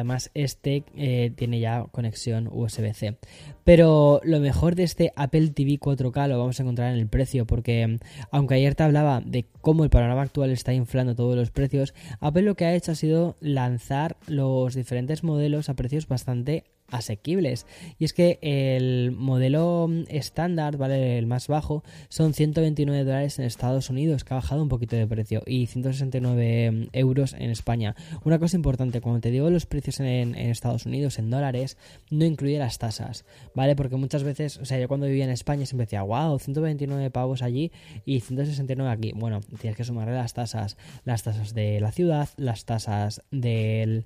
además 0.00 0.30
este 0.34 0.84
eh, 0.96 1.32
tiene 1.36 1.60
ya 1.60 1.84
conexión 1.92 2.48
USB-C. 2.50 3.16
Pero 3.64 4.20
lo 4.24 4.40
mejor 4.40 4.74
de 4.74 4.82
este 4.84 5.12
Apple 5.16 5.50
TV 5.50 5.78
4K 5.78 6.28
lo 6.28 6.38
vamos 6.38 6.58
a 6.58 6.62
encontrar 6.62 6.92
en 6.92 6.98
el 6.98 7.06
precio, 7.06 7.46
porque 7.46 7.84
um, 7.84 7.98
aunque 8.30 8.54
ayer 8.54 8.74
te 8.74 8.82
hablaba 8.82 9.20
de 9.20 9.46
cómo 9.60 9.84
el 9.84 9.90
panorama 9.90 10.22
actual 10.22 10.50
está 10.50 10.72
inflando 10.72 11.14
todos 11.14 11.36
los 11.36 11.50
precios, 11.50 11.94
Apple 12.20 12.42
lo 12.42 12.54
que 12.54 12.64
ha 12.64 12.74
hecho 12.74 12.92
ha 12.92 12.96
sido 12.96 13.36
lanzar 13.40 14.16
los 14.26 14.74
diferentes 14.74 15.22
modelos 15.22 15.68
a 15.68 15.74
precios 15.74 16.08
bastante 16.08 16.64
asequibles. 16.90 17.66
Y 17.98 18.04
es 18.04 18.12
que 18.12 18.38
el 18.42 19.12
modelo 19.12 19.88
estándar, 20.08 20.76
¿vale? 20.76 21.18
El 21.18 21.26
más 21.26 21.48
bajo, 21.48 21.82
son 22.08 22.34
129 22.34 23.04
dólares 23.04 23.38
en 23.38 23.44
Estados 23.44 23.90
Unidos, 23.90 24.24
que 24.24 24.34
ha 24.34 24.36
bajado 24.36 24.62
un 24.62 24.68
poquito 24.68 24.96
de 24.96 25.06
precio, 25.06 25.42
y 25.46 25.66
169 25.66 26.88
euros 26.92 27.34
en 27.34 27.50
España. 27.50 27.94
Una 28.24 28.38
cosa 28.38 28.56
importante, 28.56 29.00
cuando 29.00 29.20
te 29.20 29.30
digo 29.30 29.50
los 29.50 29.66
precios 29.66 30.00
en, 30.00 30.34
Estados 30.34 30.86
Unidos 30.86 31.18
en 31.18 31.30
dólares, 31.30 31.76
no 32.10 32.24
incluye 32.24 32.58
las 32.58 32.78
tasas, 32.78 33.24
¿vale? 33.54 33.76
Porque 33.76 33.96
muchas 33.96 34.22
veces, 34.22 34.58
o 34.58 34.64
sea, 34.64 34.78
yo 34.78 34.88
cuando 34.88 35.06
vivía 35.06 35.24
en 35.24 35.30
España 35.30 35.66
siempre 35.66 35.86
decía, 35.86 36.02
wow, 36.02 36.38
129 36.38 37.10
pavos 37.10 37.42
allí 37.42 37.72
y 38.04 38.20
169 38.20 38.90
aquí. 38.90 39.12
Bueno, 39.14 39.40
tienes 39.60 39.76
que 39.76 39.84
sumarle 39.84 40.14
las 40.14 40.34
tasas, 40.34 40.76
las 41.04 41.22
tasas 41.22 41.54
de 41.54 41.80
la 41.80 41.92
ciudad, 41.92 42.28
las 42.36 42.64
tasas 42.64 43.22
del 43.30 44.04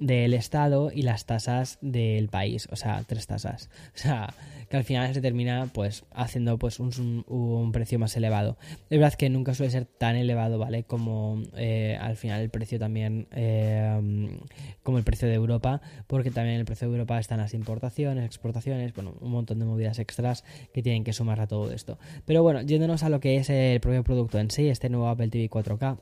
del 0.00 0.34
Estado 0.34 0.90
y 0.92 1.02
las 1.02 1.26
tasas 1.26 1.78
del 1.82 2.28
país, 2.28 2.66
o 2.72 2.76
sea, 2.76 3.04
tres 3.06 3.26
tasas. 3.26 3.70
O 3.94 3.98
sea, 3.98 4.34
que 4.70 4.76
al 4.76 4.84
final 4.84 5.12
se 5.12 5.20
termina 5.20 5.68
pues 5.72 6.04
haciendo 6.12 6.58
pues 6.58 6.80
un, 6.80 7.70
precio 7.72 7.98
más 7.98 8.16
elevado. 8.16 8.56
Es 8.88 8.98
verdad 8.98 9.14
que 9.14 9.28
nunca 9.28 9.52
suele 9.52 9.70
ser 9.70 9.84
tan 9.84 10.16
elevado, 10.16 10.58
¿vale? 10.58 10.84
Como 10.84 11.42
eh, 11.56 11.98
al 12.00 12.16
final 12.16 12.40
el 12.40 12.50
precio 12.50 12.78
también, 12.78 13.28
eh, 13.32 14.38
como 14.82 14.98
el 14.98 15.04
precio 15.04 15.28
de 15.28 15.34
Europa, 15.34 15.82
porque 16.06 16.30
también 16.30 16.56
el 16.58 16.64
precio 16.64 16.88
de 16.88 16.94
Europa 16.94 17.18
están 17.18 17.38
las 17.38 17.52
importaciones, 17.52 18.24
exportaciones, 18.24 18.94
bueno, 18.94 19.14
un 19.20 19.32
montón 19.32 19.58
de 19.58 19.66
movidas 19.66 19.98
extras 19.98 20.44
que 20.72 20.82
tienen 20.82 21.04
que 21.04 21.12
sumar 21.12 21.40
a 21.40 21.46
todo 21.46 21.70
esto. 21.72 21.98
Pero 22.24 22.42
bueno, 22.42 22.62
yéndonos 22.62 23.02
a 23.02 23.10
lo 23.10 23.20
que 23.20 23.36
es 23.36 23.50
el 23.50 23.80
propio 23.80 24.02
producto 24.02 24.38
en 24.38 24.50
sí, 24.50 24.68
este 24.68 24.88
nuevo 24.88 25.08
Apple 25.08 25.28
TV 25.28 25.50
4K 25.50 25.98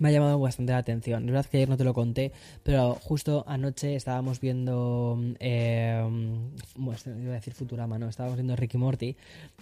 me 0.00 0.08
ha 0.08 0.12
llamado 0.12 0.38
bastante 0.38 0.72
la 0.72 0.78
atención. 0.78 1.24
Es 1.24 1.32
verdad 1.32 1.46
que 1.46 1.58
ayer 1.58 1.68
no 1.68 1.76
te 1.76 1.84
lo 1.84 1.94
conté, 1.94 2.32
pero 2.62 2.94
justo 2.94 3.44
anoche 3.46 3.94
estábamos 3.94 4.40
viendo. 4.40 5.18
Eh, 5.38 6.02
bueno, 6.76 6.98
iba 7.22 7.32
a 7.32 7.34
decir 7.34 7.54
Futurama, 7.54 7.98
¿no? 7.98 8.08
Estábamos 8.08 8.36
viendo 8.36 8.56
Ricky 8.56 8.78
Morty 8.78 9.16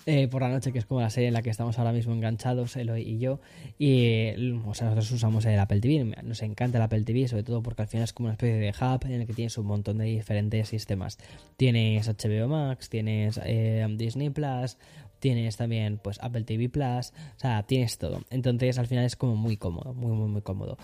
eh, 0.07 0.29
por 0.29 0.43
la 0.43 0.49
noche, 0.49 0.73
que 0.73 0.79
es 0.79 0.87
como 0.87 1.01
la 1.01 1.11
serie 1.11 1.29
en 1.29 1.35
la 1.35 1.43
que 1.43 1.51
estamos 1.51 1.79
ahora 1.79 1.93
mismo 1.93 2.15
enganchados, 2.15 2.77
Eloy 2.77 3.03
y 3.03 3.19
yo. 3.19 3.41
Y, 3.79 4.31
o 4.65 4.75
sea, 4.75 4.89
nosotros 4.89 5.11
usamos 5.13 5.45
el 5.45 5.59
Apple 5.59 5.81
TV. 5.81 6.17
Nos 6.23 6.43
encanta 6.43 6.79
el 6.79 6.83
Apple 6.83 7.03
TV, 7.03 7.29
sobre 7.29 7.43
todo 7.43 7.63
porque 7.63 7.83
al 7.83 7.89
final 7.89 8.05
es 8.05 8.13
como 8.13 8.29
una 8.29 8.35
especie 8.35 8.57
de 8.57 8.71
hub 8.71 9.05
en 9.07 9.21
el 9.21 9.27
que 9.27 9.35
tienes 9.35 9.59
un 9.59 9.67
montón 9.67 9.99
de 9.99 10.05
diferentes 10.05 10.69
sistemas. 10.69 11.19
Tienes 11.57 12.09
HBO 12.09 12.49
Max, 12.49 12.89
tienes 12.89 13.41
eh, 13.45 13.87
Disney 13.97 14.31
Plus, 14.31 14.77
tienes 15.19 15.57
también 15.57 15.99
pues 16.03 16.19
Apple 16.23 16.45
TV 16.45 16.69
Plus, 16.69 17.13
o 17.37 17.41
sea, 17.41 17.63
tienes 17.65 17.99
todo. 17.99 18.23
Entonces 18.31 18.79
al 18.79 18.87
final 18.87 19.05
es 19.05 19.17
como 19.17 19.37
muy 19.37 19.57
cómodo, 19.57 19.95
muy, 19.95 20.13
muy, 20.13 20.29
muy 20.29 20.43
cómodo. 20.43 20.79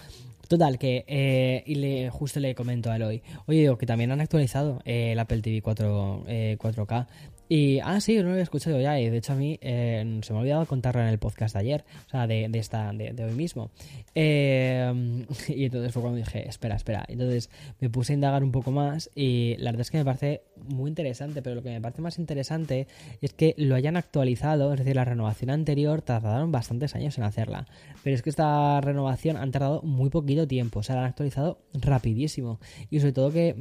Total, 0.49 0.79
que 0.79 1.05
eh, 1.07 1.63
y 1.67 1.77
le, 1.77 2.11
justo 2.11 2.39
le 2.39 2.55
comento 2.55 2.91
a 2.91 2.97
Eloy, 2.97 3.23
oye, 3.47 3.61
digo 3.61 3.79
que 3.79 3.87
también 3.87 4.13
han 4.13 4.21
actualizado 4.21 4.83
eh, 4.85 5.13
el 5.13 5.19
Apple 5.19 5.41
TV 5.41 5.63
4, 5.63 6.25
4K. 6.27 7.07
Y, 7.55 7.79
ah, 7.85 8.01
sí, 8.01 8.17
no 8.17 8.25
lo 8.25 8.31
había 8.31 8.43
escuchado 8.43 8.81
ya. 8.81 8.99
Y 8.99 9.09
de 9.09 9.19
hecho, 9.19 9.33
a 9.33 9.37
mí 9.37 9.57
eh, 9.63 10.19
se 10.25 10.33
me 10.33 10.39
ha 10.41 10.43
olvidado 10.43 10.67
contarlo 10.67 11.03
en 11.03 11.07
el 11.07 11.21
podcast 11.21 11.55
de 11.55 11.61
ayer, 11.61 11.85
o 12.09 12.11
sea, 12.11 12.27
de, 12.27 12.51
esta, 12.55 12.93
de, 12.93 13.25
hoy 13.25 13.31
mismo. 13.31 13.71
Eh, 14.13 15.25
y 15.49 15.67
entonces 15.67 15.93
fue 15.93 16.03
cuando 16.03 16.19
dije, 16.19 16.49
espera, 16.49 16.75
espera. 16.75 17.05
Entonces 17.07 17.51
me 17.79 17.91
puse 17.91 18.13
a 18.13 18.15
indagar 18.15 18.43
un 18.43 18.51
poco 18.51 18.73
más. 18.73 19.09
Y 19.15 19.55
la 19.59 19.71
verdad 19.71 19.83
es 19.83 19.93
que 19.93 19.99
me 19.99 20.05
parece 20.05 20.43
muy 20.57 20.89
interesante. 20.89 21.43
Pero 21.43 21.55
lo 21.55 21.63
que 21.63 21.71
me 21.71 21.81
parece 21.81 22.03
más 22.03 22.19
interesante 22.19 22.89
es 23.21 23.33
que 23.35 23.55
lo 23.57 23.77
hayan 23.77 23.97
actualizado. 23.97 24.73
Es 24.73 24.81
decir, 24.81 24.97
la 24.97 25.05
renovación 25.05 25.51
anterior 25.51 26.03
tardaron 26.03 26.51
bastantes 26.51 26.97
años 26.97 27.19
en 27.19 27.23
hacerla. 27.23 27.69
Pero 28.03 28.17
es 28.17 28.23
que 28.23 28.31
esta 28.31 28.81
renovación 28.81 29.37
han 29.37 29.53
tardado 29.53 29.81
muy 29.83 30.11
poquito 30.11 30.49
tiempo. 30.49 30.81
O 30.81 30.83
sea, 30.83 30.97
la 30.97 31.03
han 31.03 31.09
actualizado 31.11 31.61
rapidísimo. 31.73 32.59
Y 32.91 32.99
sobre 32.99 33.13
todo 33.13 33.31
que 33.31 33.53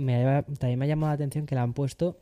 también 0.58 0.80
me 0.80 0.86
ha 0.86 0.88
llamado 0.88 1.12
la 1.12 1.14
atención 1.14 1.46
que 1.46 1.54
la 1.54 1.62
han 1.62 1.74
puesto 1.74 2.18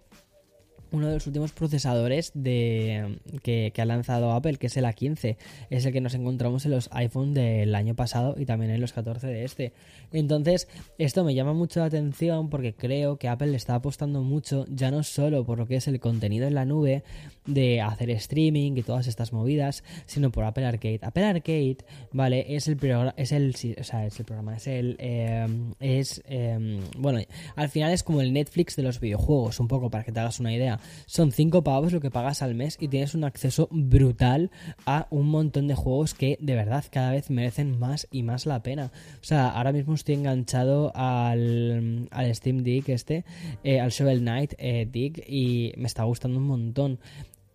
uno 0.92 1.08
de 1.08 1.14
los 1.16 1.28
últimos 1.28 1.52
procesadores 1.54 2.32
de, 2.34 3.20
que, 3.44 3.74
ha 3.78 3.86
lanzado 3.86 4.32
Apple, 4.32 4.58
que 4.58 4.68
es 4.68 4.78
el 4.78 4.86
A15. 4.86 5.38
Es 5.70 5.86
el 5.86 5.94
que 5.94 6.02
nos 6.02 6.14
encontramos 6.14 6.66
en 6.66 6.72
los 6.72 6.90
iPhone 6.92 7.34
del 7.34 7.74
año 7.76 7.96
pasado 7.96 8.36
y 8.38 8.46
también 8.46 8.72
en 8.72 8.82
los 8.82 8.94
14 8.94 9.28
de 9.28 9.44
este. 9.44 9.74
Entonces, 10.12 10.68
esto 10.98 11.24
me 11.24 11.34
llama 11.34 11.54
mucho 11.54 11.80
la 11.80 11.88
atención 11.88 12.50
porque 12.50 12.74
creo 12.74 13.18
que 13.18 13.30
Apple 13.30 13.48
le 13.48 13.58
está 13.58 13.76
apostando 13.76 14.22
mucho, 14.22 14.66
ya 14.70 14.92
no 14.92 15.04
solo 15.04 15.46
por 15.46 15.58
lo 15.58 15.68
que 15.68 15.78
es 15.78 15.88
el 15.88 16.00
contenido 16.00 16.48
en 16.48 16.56
la 16.56 16.66
nube, 16.66 17.04
de 17.46 17.82
hacer 17.82 18.10
streaming 18.12 18.74
y 18.78 18.84
todas 18.84 19.08
estas 19.08 19.34
movidas, 19.34 19.84
sino 20.06 20.32
por 20.32 20.44
Apple 20.44 20.66
Arcade. 20.66 21.00
Apple 21.02 21.26
Arcade, 21.26 21.78
¿vale? 22.12 22.56
Es 22.56 22.68
el 22.68 22.78
programa, 22.78 23.14
es 23.18 23.32
el, 23.32 23.56
o 23.80 23.84
sea, 23.84 24.06
es 24.06 24.20
el 24.20 24.26
programa, 24.26 24.56
es 24.56 24.68
el, 24.68 24.96
em, 25.00 25.74
es, 25.80 26.22
em, 26.28 26.80
bueno, 26.98 27.20
al 27.56 27.70
final 27.70 27.92
es 27.92 28.04
como 28.04 28.22
el 28.22 28.34
Netflix 28.34 28.76
de 28.76 28.84
los 28.84 29.00
videojuegos, 29.00 29.60
un 29.60 29.68
poco 29.68 29.90
para 29.90 30.04
que 30.04 30.12
te 30.12 30.20
hagas 30.20 30.40
una 30.40 30.54
idea. 30.54 30.80
Son 31.06 31.32
5 31.32 31.64
pavos 31.64 31.94
lo 31.94 32.00
que 32.00 32.12
pagas 32.12 32.42
al 32.42 32.56
mes 32.56 32.78
y 32.80 32.88
tienes 32.88 33.16
un 33.16 33.24
acceso 33.24 33.68
brutal 33.72 34.52
a 34.86 35.08
un 35.10 35.28
montón 35.28 35.68
de 35.68 35.76
juegos 35.76 36.14
que 36.14 36.38
de 36.40 36.56
verdad 36.56 36.86
cada 36.92 37.12
vez 37.12 37.30
merecen 37.30 37.80
más 37.80 38.08
y 38.12 38.24
más 38.24 38.46
la 38.46 38.62
pena. 38.62 38.92
O 39.22 39.24
sea, 39.24 39.50
ahora 39.50 39.72
mismo 39.72 39.96
estoy 39.96 40.16
enganchado 40.16 40.92
al, 40.96 42.08
al 42.12 42.36
Steam 42.36 42.64
Deck 42.64 42.90
este, 42.90 43.26
eh, 43.64 43.80
al 43.80 43.92
Shovel 43.92 44.20
Knight 44.20 44.54
eh, 44.58 44.88
Deck 44.90 45.24
y 45.28 45.74
me 45.78 45.88
está 45.88 46.04
gustando 46.04 46.38
un 46.40 46.48
montón 46.48 47.00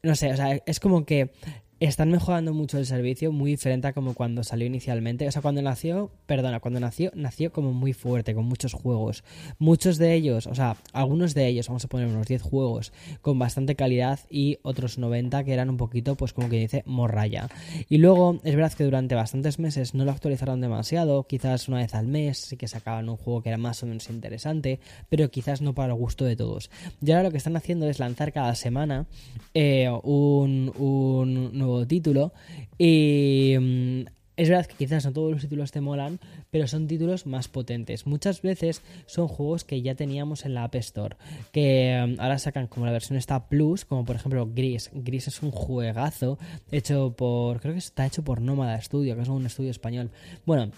no 0.07 0.15
sé, 0.15 0.33
o 0.33 0.37
sea, 0.37 0.63
es 0.65 0.81
como 0.81 1.05
que 1.05 1.31
están 1.79 2.11
mejorando 2.11 2.55
mucho 2.55 2.79
el 2.79 2.87
servicio, 2.87 3.33
muy 3.33 3.51
diferente 3.51 3.89
a 3.89 3.93
como 3.93 4.15
cuando 4.15 4.43
salió 4.43 4.67
inicialmente. 4.67 5.29
O 5.29 5.33
sea, 5.33 5.43
cuando 5.43 5.61
nació, 5.61 6.11
perdona, 6.27 6.61
cuando 6.61 6.81
nació, 6.81 7.11
nació 7.15 7.53
como 7.53 7.73
muy 7.73 7.93
fuerte, 7.93 8.35
con 8.35 8.47
muchos 8.47 8.73
juegos. 8.73 9.25
Muchos 9.59 9.99
de 9.99 10.15
ellos, 10.15 10.47
o 10.47 10.55
sea, 10.55 10.77
algunos 10.93 11.35
de 11.35 11.47
ellos, 11.47 11.69
vamos 11.69 11.85
a 11.85 11.89
poner 11.89 12.09
unos 12.09 12.27
10 12.27 12.41
juegos 12.41 12.93
con 13.21 13.39
bastante 13.39 13.77
calidad 13.77 14.21
y 14.31 14.59
otros 14.63 14.97
90 14.97 15.45
que 15.45 15.53
eran 15.53 15.69
un 15.69 15.77
poquito, 15.77 16.15
pues 16.15 16.33
como 16.33 16.49
que 16.49 16.59
dice, 16.59 16.83
morraya. 16.87 17.49
Y 17.91 17.99
luego, 17.99 18.41
es 18.43 18.55
verdad 18.55 18.73
que 18.73 18.85
durante 18.85 19.15
bastantes 19.15 19.59
meses 19.59 19.95
no 19.95 20.05
lo 20.05 20.13
actualizaron 20.13 20.61
demasiado, 20.63 21.25
quizás 21.25 21.69
una 21.69 21.79
vez 21.79 21.95
al 21.95 22.07
mes 22.07 22.39
sí 22.39 22.57
que 22.57 22.69
sacaban 22.69 23.09
un 23.09 23.17
juego 23.17 23.43
que 23.43 23.51
era 23.51 23.59
más 23.59 23.83
o 23.83 23.87
menos 23.87 24.09
interesante, 24.09 24.81
pero 25.11 25.31
quizás 25.31 25.61
no 25.61 25.75
para 25.75 25.93
el 25.93 25.99
gusto 25.99 26.25
de 26.25 26.37
todos. 26.37 26.71
Y 27.05 27.11
ahora 27.11 27.25
lo 27.25 27.31
que 27.31 27.37
están 27.37 27.57
haciendo 27.57 27.87
es 27.89 27.99
lanzar 27.99 28.33
cada 28.33 28.55
semana 28.55 29.07
eh, 29.53 29.91
un, 30.03 30.73
un 30.79 31.66
título 31.87 32.33
y 32.79 33.57
mm, 33.59 34.05
Es 34.37 34.51
verdad 34.51 34.67
que 34.67 34.77
quizás 34.77 35.05
no 35.07 35.13
todos 35.13 35.33
los 35.33 35.41
títulos 35.41 35.73
te 35.73 35.81
molan, 35.81 36.21
pero 36.51 36.67
son 36.67 36.87
títulos 36.87 37.25
más 37.25 37.49
potentes. 37.49 38.07
Muchas 38.07 38.43
veces 38.43 38.83
son 39.07 39.29
juegos 39.29 39.65
que 39.65 39.81
ya 39.81 39.95
teníamos 39.95 40.45
en 40.45 40.53
la 40.53 40.65
App 40.65 40.75
Store, 40.75 41.17
que 41.53 41.99
um, 42.05 42.21
ahora 42.21 42.39
sacan 42.39 42.67
como 42.67 42.85
la 42.85 42.93
versión 42.93 43.17
está 43.17 43.49
Plus, 43.49 43.87
como 43.87 44.05
por 44.05 44.17
ejemplo 44.17 44.47
Gris. 44.55 44.91
Gris 44.93 45.29
es 45.29 45.43
un 45.43 45.53
juegazo 45.53 46.39
hecho 46.71 47.15
por, 47.17 47.61
creo 47.61 47.73
que 47.73 47.79
está 47.79 48.05
hecho 48.05 48.23
por 48.25 48.43
Nómada 48.43 48.79
Studio, 48.83 49.17
que 49.17 49.23
es 49.23 49.29
un 49.29 49.47
estudio 49.47 49.71
español. 49.71 50.11
Bueno, 50.45 50.71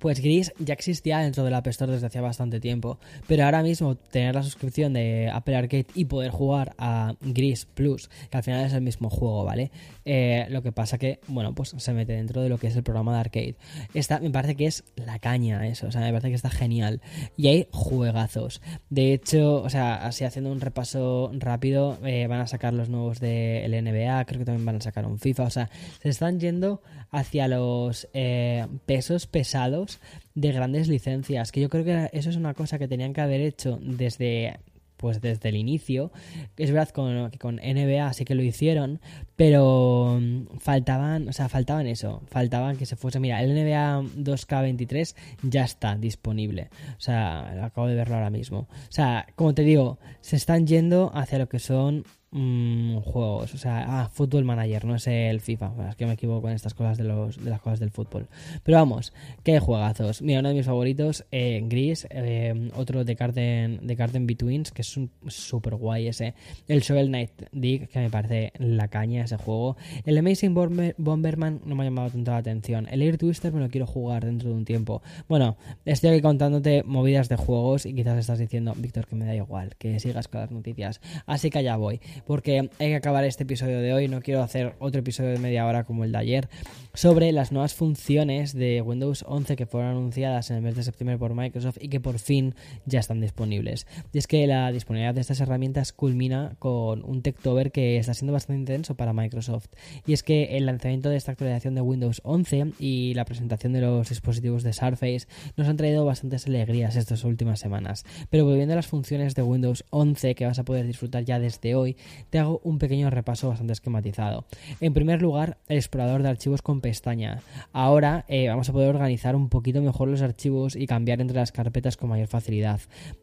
pues 0.00 0.20
Gris 0.20 0.52
ya 0.58 0.74
existía 0.74 1.18
dentro 1.18 1.44
del 1.44 1.54
App 1.54 1.66
Store 1.68 1.92
desde 1.92 2.06
hacía 2.06 2.20
bastante 2.20 2.60
tiempo, 2.60 2.98
pero 3.26 3.44
ahora 3.44 3.62
mismo 3.62 3.96
tener 3.96 4.34
la 4.34 4.42
suscripción 4.42 4.92
de 4.92 5.30
Apple 5.32 5.56
Arcade 5.56 5.86
y 5.94 6.06
poder 6.06 6.30
jugar 6.30 6.74
a 6.78 7.14
Gris 7.20 7.66
Plus, 7.66 8.08
que 8.30 8.36
al 8.36 8.42
final 8.42 8.64
es 8.64 8.72
el 8.72 8.82
mismo 8.82 9.10
juego, 9.10 9.44
¿vale? 9.44 9.70
Eh, 10.04 10.46
lo 10.50 10.62
que 10.62 10.72
pasa 10.72 10.98
que, 10.98 11.20
bueno, 11.26 11.54
pues 11.54 11.74
se 11.76 11.92
mete 11.92 12.12
dentro 12.12 12.42
de 12.42 12.48
lo 12.48 12.58
que 12.58 12.68
es 12.68 12.76
el 12.76 12.82
programa 12.82 13.14
de 13.14 13.20
arcade. 13.20 13.56
Esta 13.94 14.20
me 14.20 14.30
parece 14.30 14.54
que 14.54 14.66
es 14.66 14.84
la 14.96 15.18
caña 15.18 15.66
eso, 15.66 15.88
o 15.88 15.92
sea, 15.92 16.00
me 16.00 16.10
parece 16.10 16.28
que 16.28 16.34
está 16.34 16.50
genial. 16.50 17.00
Y 17.36 17.48
hay 17.48 17.68
juegazos. 17.72 18.60
De 18.90 19.12
hecho, 19.12 19.62
o 19.62 19.70
sea, 19.70 20.06
así 20.06 20.24
haciendo 20.24 20.52
un 20.52 20.60
repaso 20.60 21.30
rápido, 21.34 21.98
eh, 22.04 22.26
van 22.26 22.40
a 22.40 22.46
sacar 22.46 22.72
los 22.72 22.88
nuevos 22.88 23.20
del 23.20 23.72
NBA, 23.72 24.24
creo 24.26 24.38
que 24.40 24.44
también 24.44 24.66
van 24.66 24.76
a 24.76 24.80
sacar 24.80 25.06
un 25.06 25.18
FIFA, 25.18 25.42
o 25.44 25.50
sea, 25.50 25.70
se 26.02 26.08
están 26.08 26.40
yendo 26.40 26.82
hacia 27.10 27.48
los 27.48 28.08
eh, 28.14 28.66
pesos 28.86 29.26
pesados 29.26 29.85
de 30.34 30.52
grandes 30.52 30.88
licencias, 30.88 31.52
que 31.52 31.60
yo 31.60 31.68
creo 31.68 31.84
que 31.84 32.10
eso 32.12 32.30
es 32.30 32.36
una 32.36 32.54
cosa 32.54 32.78
que 32.78 32.88
tenían 32.88 33.12
que 33.12 33.20
haber 33.20 33.40
hecho 33.40 33.78
desde 33.80 34.58
pues 34.96 35.20
desde 35.20 35.48
el 35.48 35.56
inicio. 35.56 36.10
Es 36.56 36.70
verdad 36.70 36.88
con, 36.90 37.30
con 37.38 37.56
NBA 37.56 38.12
sí 38.12 38.24
que 38.24 38.34
lo 38.34 38.42
hicieron, 38.42 39.00
pero 39.36 40.18
mm, 40.20 40.58
faltaban, 40.58 41.28
o 41.28 41.32
sea, 41.32 41.48
faltaban 41.48 41.86
eso, 41.86 42.22
faltaban 42.28 42.76
que 42.76 42.86
se 42.86 42.96
fuese, 42.96 43.20
mira, 43.20 43.42
el 43.42 43.54
NBA 43.54 44.02
2K23 44.16 45.14
ya 45.42 45.64
está 45.64 45.96
disponible. 45.96 46.70
O 46.96 47.00
sea, 47.00 47.64
acabo 47.64 47.86
de 47.86 47.94
verlo 47.94 48.16
ahora 48.16 48.30
mismo. 48.30 48.60
O 48.70 48.92
sea, 48.92 49.26
como 49.34 49.54
te 49.54 49.62
digo, 49.62 49.98
se 50.20 50.36
están 50.36 50.66
yendo 50.66 51.10
hacia 51.14 51.38
lo 51.38 51.48
que 51.48 51.58
son 51.58 52.04
Mm, 52.38 52.98
juegos. 52.98 53.54
O 53.54 53.56
sea, 53.56 53.86
ah, 53.88 54.10
Football 54.12 54.44
Manager, 54.44 54.84
no 54.84 54.94
es 54.94 55.06
el 55.06 55.40
FIFA. 55.40 55.88
es 55.88 55.96
que 55.96 56.04
me 56.04 56.12
equivoco 56.12 56.50
en 56.50 56.54
estas 56.54 56.74
cosas 56.74 56.98
de, 56.98 57.04
los, 57.04 57.42
de 57.42 57.48
las 57.48 57.62
cosas 57.62 57.80
del 57.80 57.90
fútbol. 57.90 58.28
Pero 58.62 58.76
vamos, 58.76 59.14
qué 59.42 59.58
juegazos. 59.58 60.20
Mira, 60.20 60.40
uno 60.40 60.50
de 60.50 60.54
mis 60.54 60.66
favoritos, 60.66 61.24
eh, 61.32 61.62
Gris, 61.64 62.06
eh, 62.10 62.70
otro 62.74 63.04
de 63.04 63.16
Carden, 63.16 63.86
de 63.86 63.96
Carden 63.96 64.26
Betweens, 64.26 64.70
que 64.70 64.82
es 64.82 64.96
un 64.98 65.10
súper 65.28 65.76
guay 65.76 66.08
ese. 66.08 66.34
El 66.68 66.80
Shovel 66.80 67.08
Knight 67.08 67.30
Dig, 67.52 67.88
que 67.88 68.00
me 68.00 68.10
parece 68.10 68.52
la 68.58 68.88
caña 68.88 69.24
ese 69.24 69.38
juego. 69.38 69.78
El 70.04 70.18
Amazing 70.18 70.52
Bomberman 70.98 71.62
no 71.64 71.74
me 71.74 71.84
ha 71.84 71.86
llamado 71.86 72.10
tanto 72.10 72.32
la 72.32 72.36
atención. 72.36 72.86
El 72.90 73.00
Air 73.00 73.16
Twister 73.16 73.50
me 73.50 73.60
lo 73.60 73.70
quiero 73.70 73.86
jugar 73.86 74.26
dentro 74.26 74.50
de 74.50 74.56
un 74.56 74.66
tiempo. 74.66 75.00
Bueno, 75.26 75.56
estoy 75.86 76.10
aquí 76.10 76.20
contándote 76.20 76.82
movidas 76.82 77.30
de 77.30 77.36
juegos 77.36 77.86
y 77.86 77.94
quizás 77.94 78.18
estás 78.18 78.38
diciendo, 78.38 78.74
Víctor, 78.76 79.06
que 79.06 79.16
me 79.16 79.24
da 79.24 79.34
igual, 79.34 79.74
que 79.78 79.98
sigas 80.00 80.28
con 80.28 80.42
las 80.42 80.50
noticias. 80.50 81.00
Así 81.24 81.48
que 81.48 81.60
allá 81.60 81.76
voy 81.76 81.98
porque 82.26 82.70
hay 82.78 82.88
que 82.88 82.96
acabar 82.96 83.24
este 83.24 83.44
episodio 83.44 83.80
de 83.80 83.92
hoy, 83.94 84.08
no 84.08 84.20
quiero 84.20 84.42
hacer 84.42 84.74
otro 84.78 85.00
episodio 85.00 85.30
de 85.30 85.38
media 85.38 85.66
hora 85.66 85.84
como 85.84 86.04
el 86.04 86.12
de 86.12 86.18
ayer, 86.18 86.48
sobre 86.94 87.30
las 87.32 87.52
nuevas 87.52 87.74
funciones 87.74 88.54
de 88.54 88.80
Windows 88.80 89.24
11 89.28 89.54
que 89.56 89.66
fueron 89.66 89.90
anunciadas 89.90 90.50
en 90.50 90.56
el 90.56 90.62
mes 90.62 90.76
de 90.76 90.82
septiembre 90.82 91.18
por 91.18 91.34
Microsoft 91.34 91.76
y 91.80 91.88
que 91.88 92.00
por 92.00 92.18
fin 92.18 92.54
ya 92.86 93.00
están 93.00 93.20
disponibles. 93.20 93.86
Y 94.12 94.18
es 94.18 94.26
que 94.26 94.46
la 94.46 94.72
disponibilidad 94.72 95.14
de 95.14 95.20
estas 95.20 95.40
herramientas 95.40 95.92
culmina 95.92 96.56
con 96.58 97.04
un 97.04 97.22
Techtober 97.22 97.70
que 97.70 97.98
está 97.98 98.14
siendo 98.14 98.32
bastante 98.32 98.60
intenso 98.60 98.94
para 98.94 99.12
Microsoft. 99.12 99.68
Y 100.06 100.14
es 100.14 100.22
que 100.22 100.56
el 100.56 100.66
lanzamiento 100.66 101.10
de 101.10 101.16
esta 101.16 101.32
actualización 101.32 101.74
de 101.74 101.82
Windows 101.82 102.20
11 102.24 102.72
y 102.78 103.14
la 103.14 103.24
presentación 103.24 103.72
de 103.72 103.82
los 103.82 104.08
dispositivos 104.08 104.62
de 104.62 104.72
Surface 104.72 105.26
nos 105.56 105.68
han 105.68 105.76
traído 105.76 106.04
bastantes 106.04 106.46
alegrías 106.46 106.96
estas 106.96 107.24
últimas 107.24 107.60
semanas. 107.60 108.04
Pero 108.30 108.44
volviendo 108.44 108.72
a 108.72 108.76
las 108.76 108.86
funciones 108.86 109.34
de 109.34 109.42
Windows 109.42 109.84
11 109.90 110.34
que 110.34 110.46
vas 110.46 110.58
a 110.58 110.64
poder 110.64 110.86
disfrutar 110.86 111.24
ya 111.24 111.38
desde 111.38 111.74
hoy, 111.74 111.96
te 112.30 112.38
hago 112.38 112.60
un 112.64 112.78
pequeño 112.78 113.10
repaso 113.10 113.48
bastante 113.48 113.72
esquematizado. 113.72 114.44
En 114.80 114.94
primer 114.94 115.22
lugar, 115.22 115.58
el 115.68 115.76
explorador 115.76 116.22
de 116.22 116.28
archivos 116.28 116.62
con 116.62 116.80
pestaña. 116.80 117.40
Ahora 117.72 118.24
eh, 118.28 118.48
vamos 118.48 118.68
a 118.68 118.72
poder 118.72 118.88
organizar 118.88 119.36
un 119.36 119.48
poquito 119.48 119.80
mejor 119.82 120.08
los 120.08 120.22
archivos 120.22 120.76
y 120.76 120.86
cambiar 120.86 121.20
entre 121.20 121.36
las 121.36 121.52
carpetas 121.52 121.96
con 121.96 122.10
mayor 122.10 122.28
facilidad. 122.28 122.80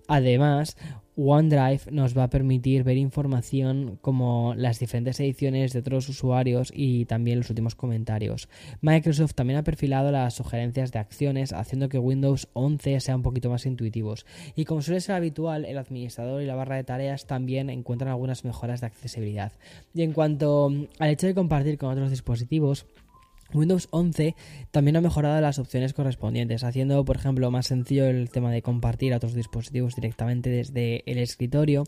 Además, 0.07 0.77
OneDrive 1.15 1.91
nos 1.91 2.17
va 2.17 2.23
a 2.23 2.29
permitir 2.29 2.83
ver 2.83 2.97
información 2.97 3.99
como 4.01 4.53
las 4.55 4.79
diferentes 4.79 5.19
ediciones 5.19 5.73
de 5.73 5.79
otros 5.79 6.09
usuarios 6.09 6.71
y 6.73 7.05
también 7.05 7.37
los 7.37 7.49
últimos 7.49 7.75
comentarios. 7.75 8.49
Microsoft 8.81 9.35
también 9.35 9.59
ha 9.59 9.63
perfilado 9.63 10.11
las 10.11 10.33
sugerencias 10.33 10.91
de 10.91 10.99
acciones 10.99 11.53
haciendo 11.53 11.89
que 11.89 11.99
Windows 11.99 12.47
11 12.53 12.99
sea 12.99 13.15
un 13.15 13.21
poquito 13.21 13.49
más 13.49 13.65
intuitivos. 13.65 14.25
Y 14.55 14.65
como 14.65 14.81
suele 14.81 15.01
ser 15.01 15.15
habitual, 15.15 15.65
el 15.65 15.77
administrador 15.77 16.41
y 16.41 16.45
la 16.45 16.55
barra 16.55 16.77
de 16.77 16.83
tareas 16.83 17.27
también 17.27 17.69
encuentran 17.69 18.09
algunas 18.11 18.43
mejoras 18.43 18.81
de 18.81 18.87
accesibilidad. 18.87 19.51
Y 19.93 20.01
en 20.01 20.13
cuanto 20.13 20.71
al 20.99 21.09
hecho 21.09 21.27
de 21.27 21.35
compartir 21.35 21.77
con 21.77 21.91
otros 21.91 22.09
dispositivos, 22.09 22.87
Windows 23.53 23.87
11 23.91 24.35
también 24.71 24.95
ha 24.95 25.01
mejorado 25.01 25.39
las 25.41 25.59
opciones 25.59 25.93
correspondientes, 25.93 26.63
haciendo, 26.63 27.03
por 27.05 27.15
ejemplo, 27.15 27.49
más 27.51 27.67
sencillo 27.67 28.05
el 28.05 28.29
tema 28.29 28.51
de 28.51 28.61
compartir 28.61 29.13
a 29.13 29.17
otros 29.17 29.33
dispositivos 29.33 29.95
directamente 29.95 30.49
desde 30.49 31.03
el 31.05 31.17
escritorio, 31.17 31.83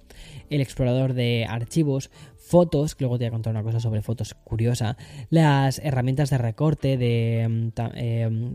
el 0.49 0.61
explorador 0.61 1.13
de 1.13 1.45
archivos, 1.49 2.11
fotos, 2.45 2.93
que 2.95 3.03
luego 3.03 3.17
te 3.17 3.23
voy 3.25 3.29
a 3.29 3.31
contar 3.31 3.51
una 3.51 3.63
cosa 3.63 3.79
sobre 3.79 4.01
fotos 4.01 4.35
curiosa, 4.35 4.97
las 5.29 5.79
herramientas 5.79 6.29
de 6.29 6.37
recorte, 6.37 6.97
de, 6.97 7.41
em, 7.41 7.71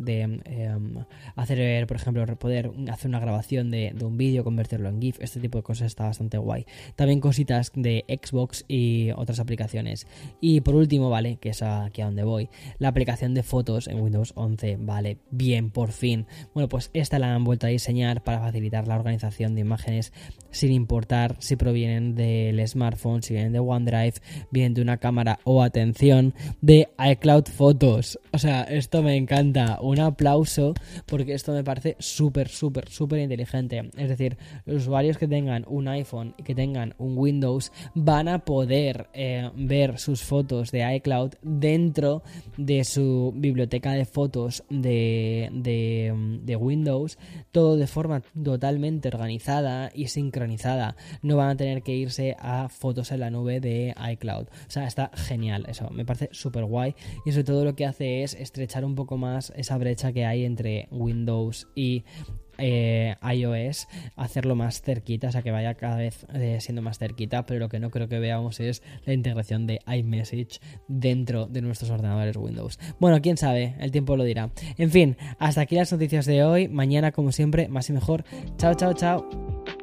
de 0.04 0.20
em, 0.20 1.04
hacer, 1.34 1.86
por 1.86 1.96
ejemplo, 1.96 2.24
poder 2.38 2.70
hacer 2.90 3.08
una 3.08 3.18
grabación 3.18 3.70
de, 3.70 3.94
un 4.00 4.16
vídeo, 4.16 4.44
convertirlo 4.44 4.88
en 4.88 5.00
GIF, 5.00 5.18
este 5.20 5.40
tipo 5.40 5.58
de 5.58 5.64
cosas 5.64 5.88
está 5.88 6.04
bastante 6.04 6.38
guay. 6.38 6.66
También 6.94 7.20
cositas 7.20 7.72
de 7.74 8.04
Xbox 8.08 8.64
y 8.68 9.10
otras 9.16 9.40
aplicaciones. 9.40 10.06
Y 10.40 10.60
por 10.60 10.76
último, 10.76 11.10
vale, 11.10 11.36
que 11.36 11.50
es 11.50 11.62
aquí 11.62 12.00
a 12.00 12.06
donde 12.06 12.22
voy, 12.22 12.48
la 12.78 12.88
aplicación 12.88 13.34
de 13.34 13.42
fotos 13.42 13.88
en 13.88 14.00
Windows 14.00 14.32
11, 14.36 14.76
vale, 14.80 15.18
bien, 15.30 15.70
por 15.70 15.90
fin. 15.90 16.26
Bueno, 16.54 16.68
pues 16.68 16.90
esta 16.92 17.18
la 17.18 17.34
han 17.34 17.44
vuelto 17.44 17.66
a 17.66 17.70
diseñar 17.70 18.22
para 18.22 18.40
facilitar 18.40 18.86
la 18.86 18.96
organización 18.96 19.54
de 19.54 19.62
imágenes 19.62 20.12
sin 20.50 20.72
importar 20.72 21.36
si 21.40 21.56
provienen 21.56 22.14
del 22.14 22.66
smartphone, 22.66 23.22
si 23.22 23.34
vienen 23.34 23.52
de 23.52 23.58
One 23.58 23.79
Drive, 23.84 24.14
bien 24.50 24.74
de 24.74 24.82
una 24.82 24.98
cámara 24.98 25.38
o 25.44 25.62
atención 25.62 26.34
de 26.60 26.88
iCloud 26.98 27.44
Photos. 27.44 28.18
O 28.32 28.38
sea, 28.38 28.62
esto 28.62 29.02
me 29.02 29.16
encanta. 29.16 29.78
Un 29.80 30.00
aplauso 30.00 30.74
porque 31.06 31.34
esto 31.34 31.52
me 31.52 31.64
parece 31.64 31.96
súper, 31.98 32.48
súper, 32.48 32.88
súper 32.88 33.20
inteligente. 33.20 33.90
Es 33.96 34.08
decir, 34.08 34.36
los 34.64 34.82
usuarios 34.82 35.18
que 35.18 35.28
tengan 35.28 35.64
un 35.68 35.88
iPhone 35.88 36.34
y 36.38 36.42
que 36.42 36.54
tengan 36.54 36.94
un 36.98 37.16
Windows 37.16 37.72
van 37.94 38.28
a 38.28 38.40
poder 38.40 39.08
eh, 39.12 39.50
ver 39.54 39.98
sus 39.98 40.22
fotos 40.22 40.70
de 40.70 40.96
iCloud 40.96 41.32
dentro 41.42 42.22
de 42.56 42.84
su 42.84 43.32
biblioteca 43.36 43.92
de 43.92 44.04
fotos 44.04 44.64
de, 44.68 45.48
de 45.52 46.56
Windows, 46.56 47.18
todo 47.52 47.76
de 47.76 47.86
forma 47.86 48.22
totalmente 48.42 49.08
organizada 49.08 49.90
y 49.94 50.08
sincronizada. 50.08 50.96
No 51.22 51.36
van 51.36 51.50
a 51.50 51.56
tener 51.56 51.82
que 51.82 51.94
irse 51.94 52.36
a 52.38 52.68
fotos 52.68 53.12
en 53.12 53.20
la 53.20 53.30
nube 53.30 53.60
de 53.70 53.94
iCloud. 54.12 54.46
O 54.46 54.70
sea, 54.70 54.86
está 54.86 55.10
genial 55.14 55.66
eso, 55.68 55.90
me 55.90 56.04
parece 56.04 56.28
súper 56.32 56.64
guay 56.64 56.94
y 57.24 57.32
sobre 57.32 57.44
todo 57.44 57.64
lo 57.64 57.74
que 57.74 57.86
hace 57.86 58.22
es 58.22 58.34
estrechar 58.34 58.84
un 58.84 58.94
poco 58.94 59.16
más 59.16 59.52
esa 59.56 59.76
brecha 59.78 60.12
que 60.12 60.24
hay 60.24 60.44
entre 60.44 60.88
Windows 60.90 61.68
y 61.74 62.04
eh, 62.62 63.16
iOS, 63.22 63.88
hacerlo 64.16 64.54
más 64.54 64.82
cerquita, 64.82 65.28
o 65.28 65.32
sea 65.32 65.42
que 65.42 65.50
vaya 65.50 65.74
cada 65.74 65.96
vez 65.96 66.26
eh, 66.34 66.58
siendo 66.60 66.82
más 66.82 66.98
cerquita, 66.98 67.46
pero 67.46 67.58
lo 67.60 67.68
que 67.68 67.80
no 67.80 67.90
creo 67.90 68.08
que 68.08 68.18
veamos 68.18 68.60
es 68.60 68.82
la 69.06 69.14
integración 69.14 69.66
de 69.66 69.80
iMessage 69.86 70.60
dentro 70.86 71.46
de 71.46 71.62
nuestros 71.62 71.90
ordenadores 71.90 72.36
Windows. 72.36 72.78
Bueno, 72.98 73.20
quién 73.22 73.38
sabe, 73.38 73.76
el 73.80 73.90
tiempo 73.90 74.16
lo 74.16 74.24
dirá. 74.24 74.50
En 74.76 74.90
fin, 74.90 75.16
hasta 75.38 75.62
aquí 75.62 75.76
las 75.76 75.90
noticias 75.90 76.26
de 76.26 76.44
hoy. 76.44 76.68
Mañana, 76.68 77.12
como 77.12 77.32
siempre, 77.32 77.68
más 77.68 77.88
y 77.88 77.94
mejor. 77.94 78.24
Chao, 78.58 78.74
chao, 78.74 78.92
chao. 78.92 79.79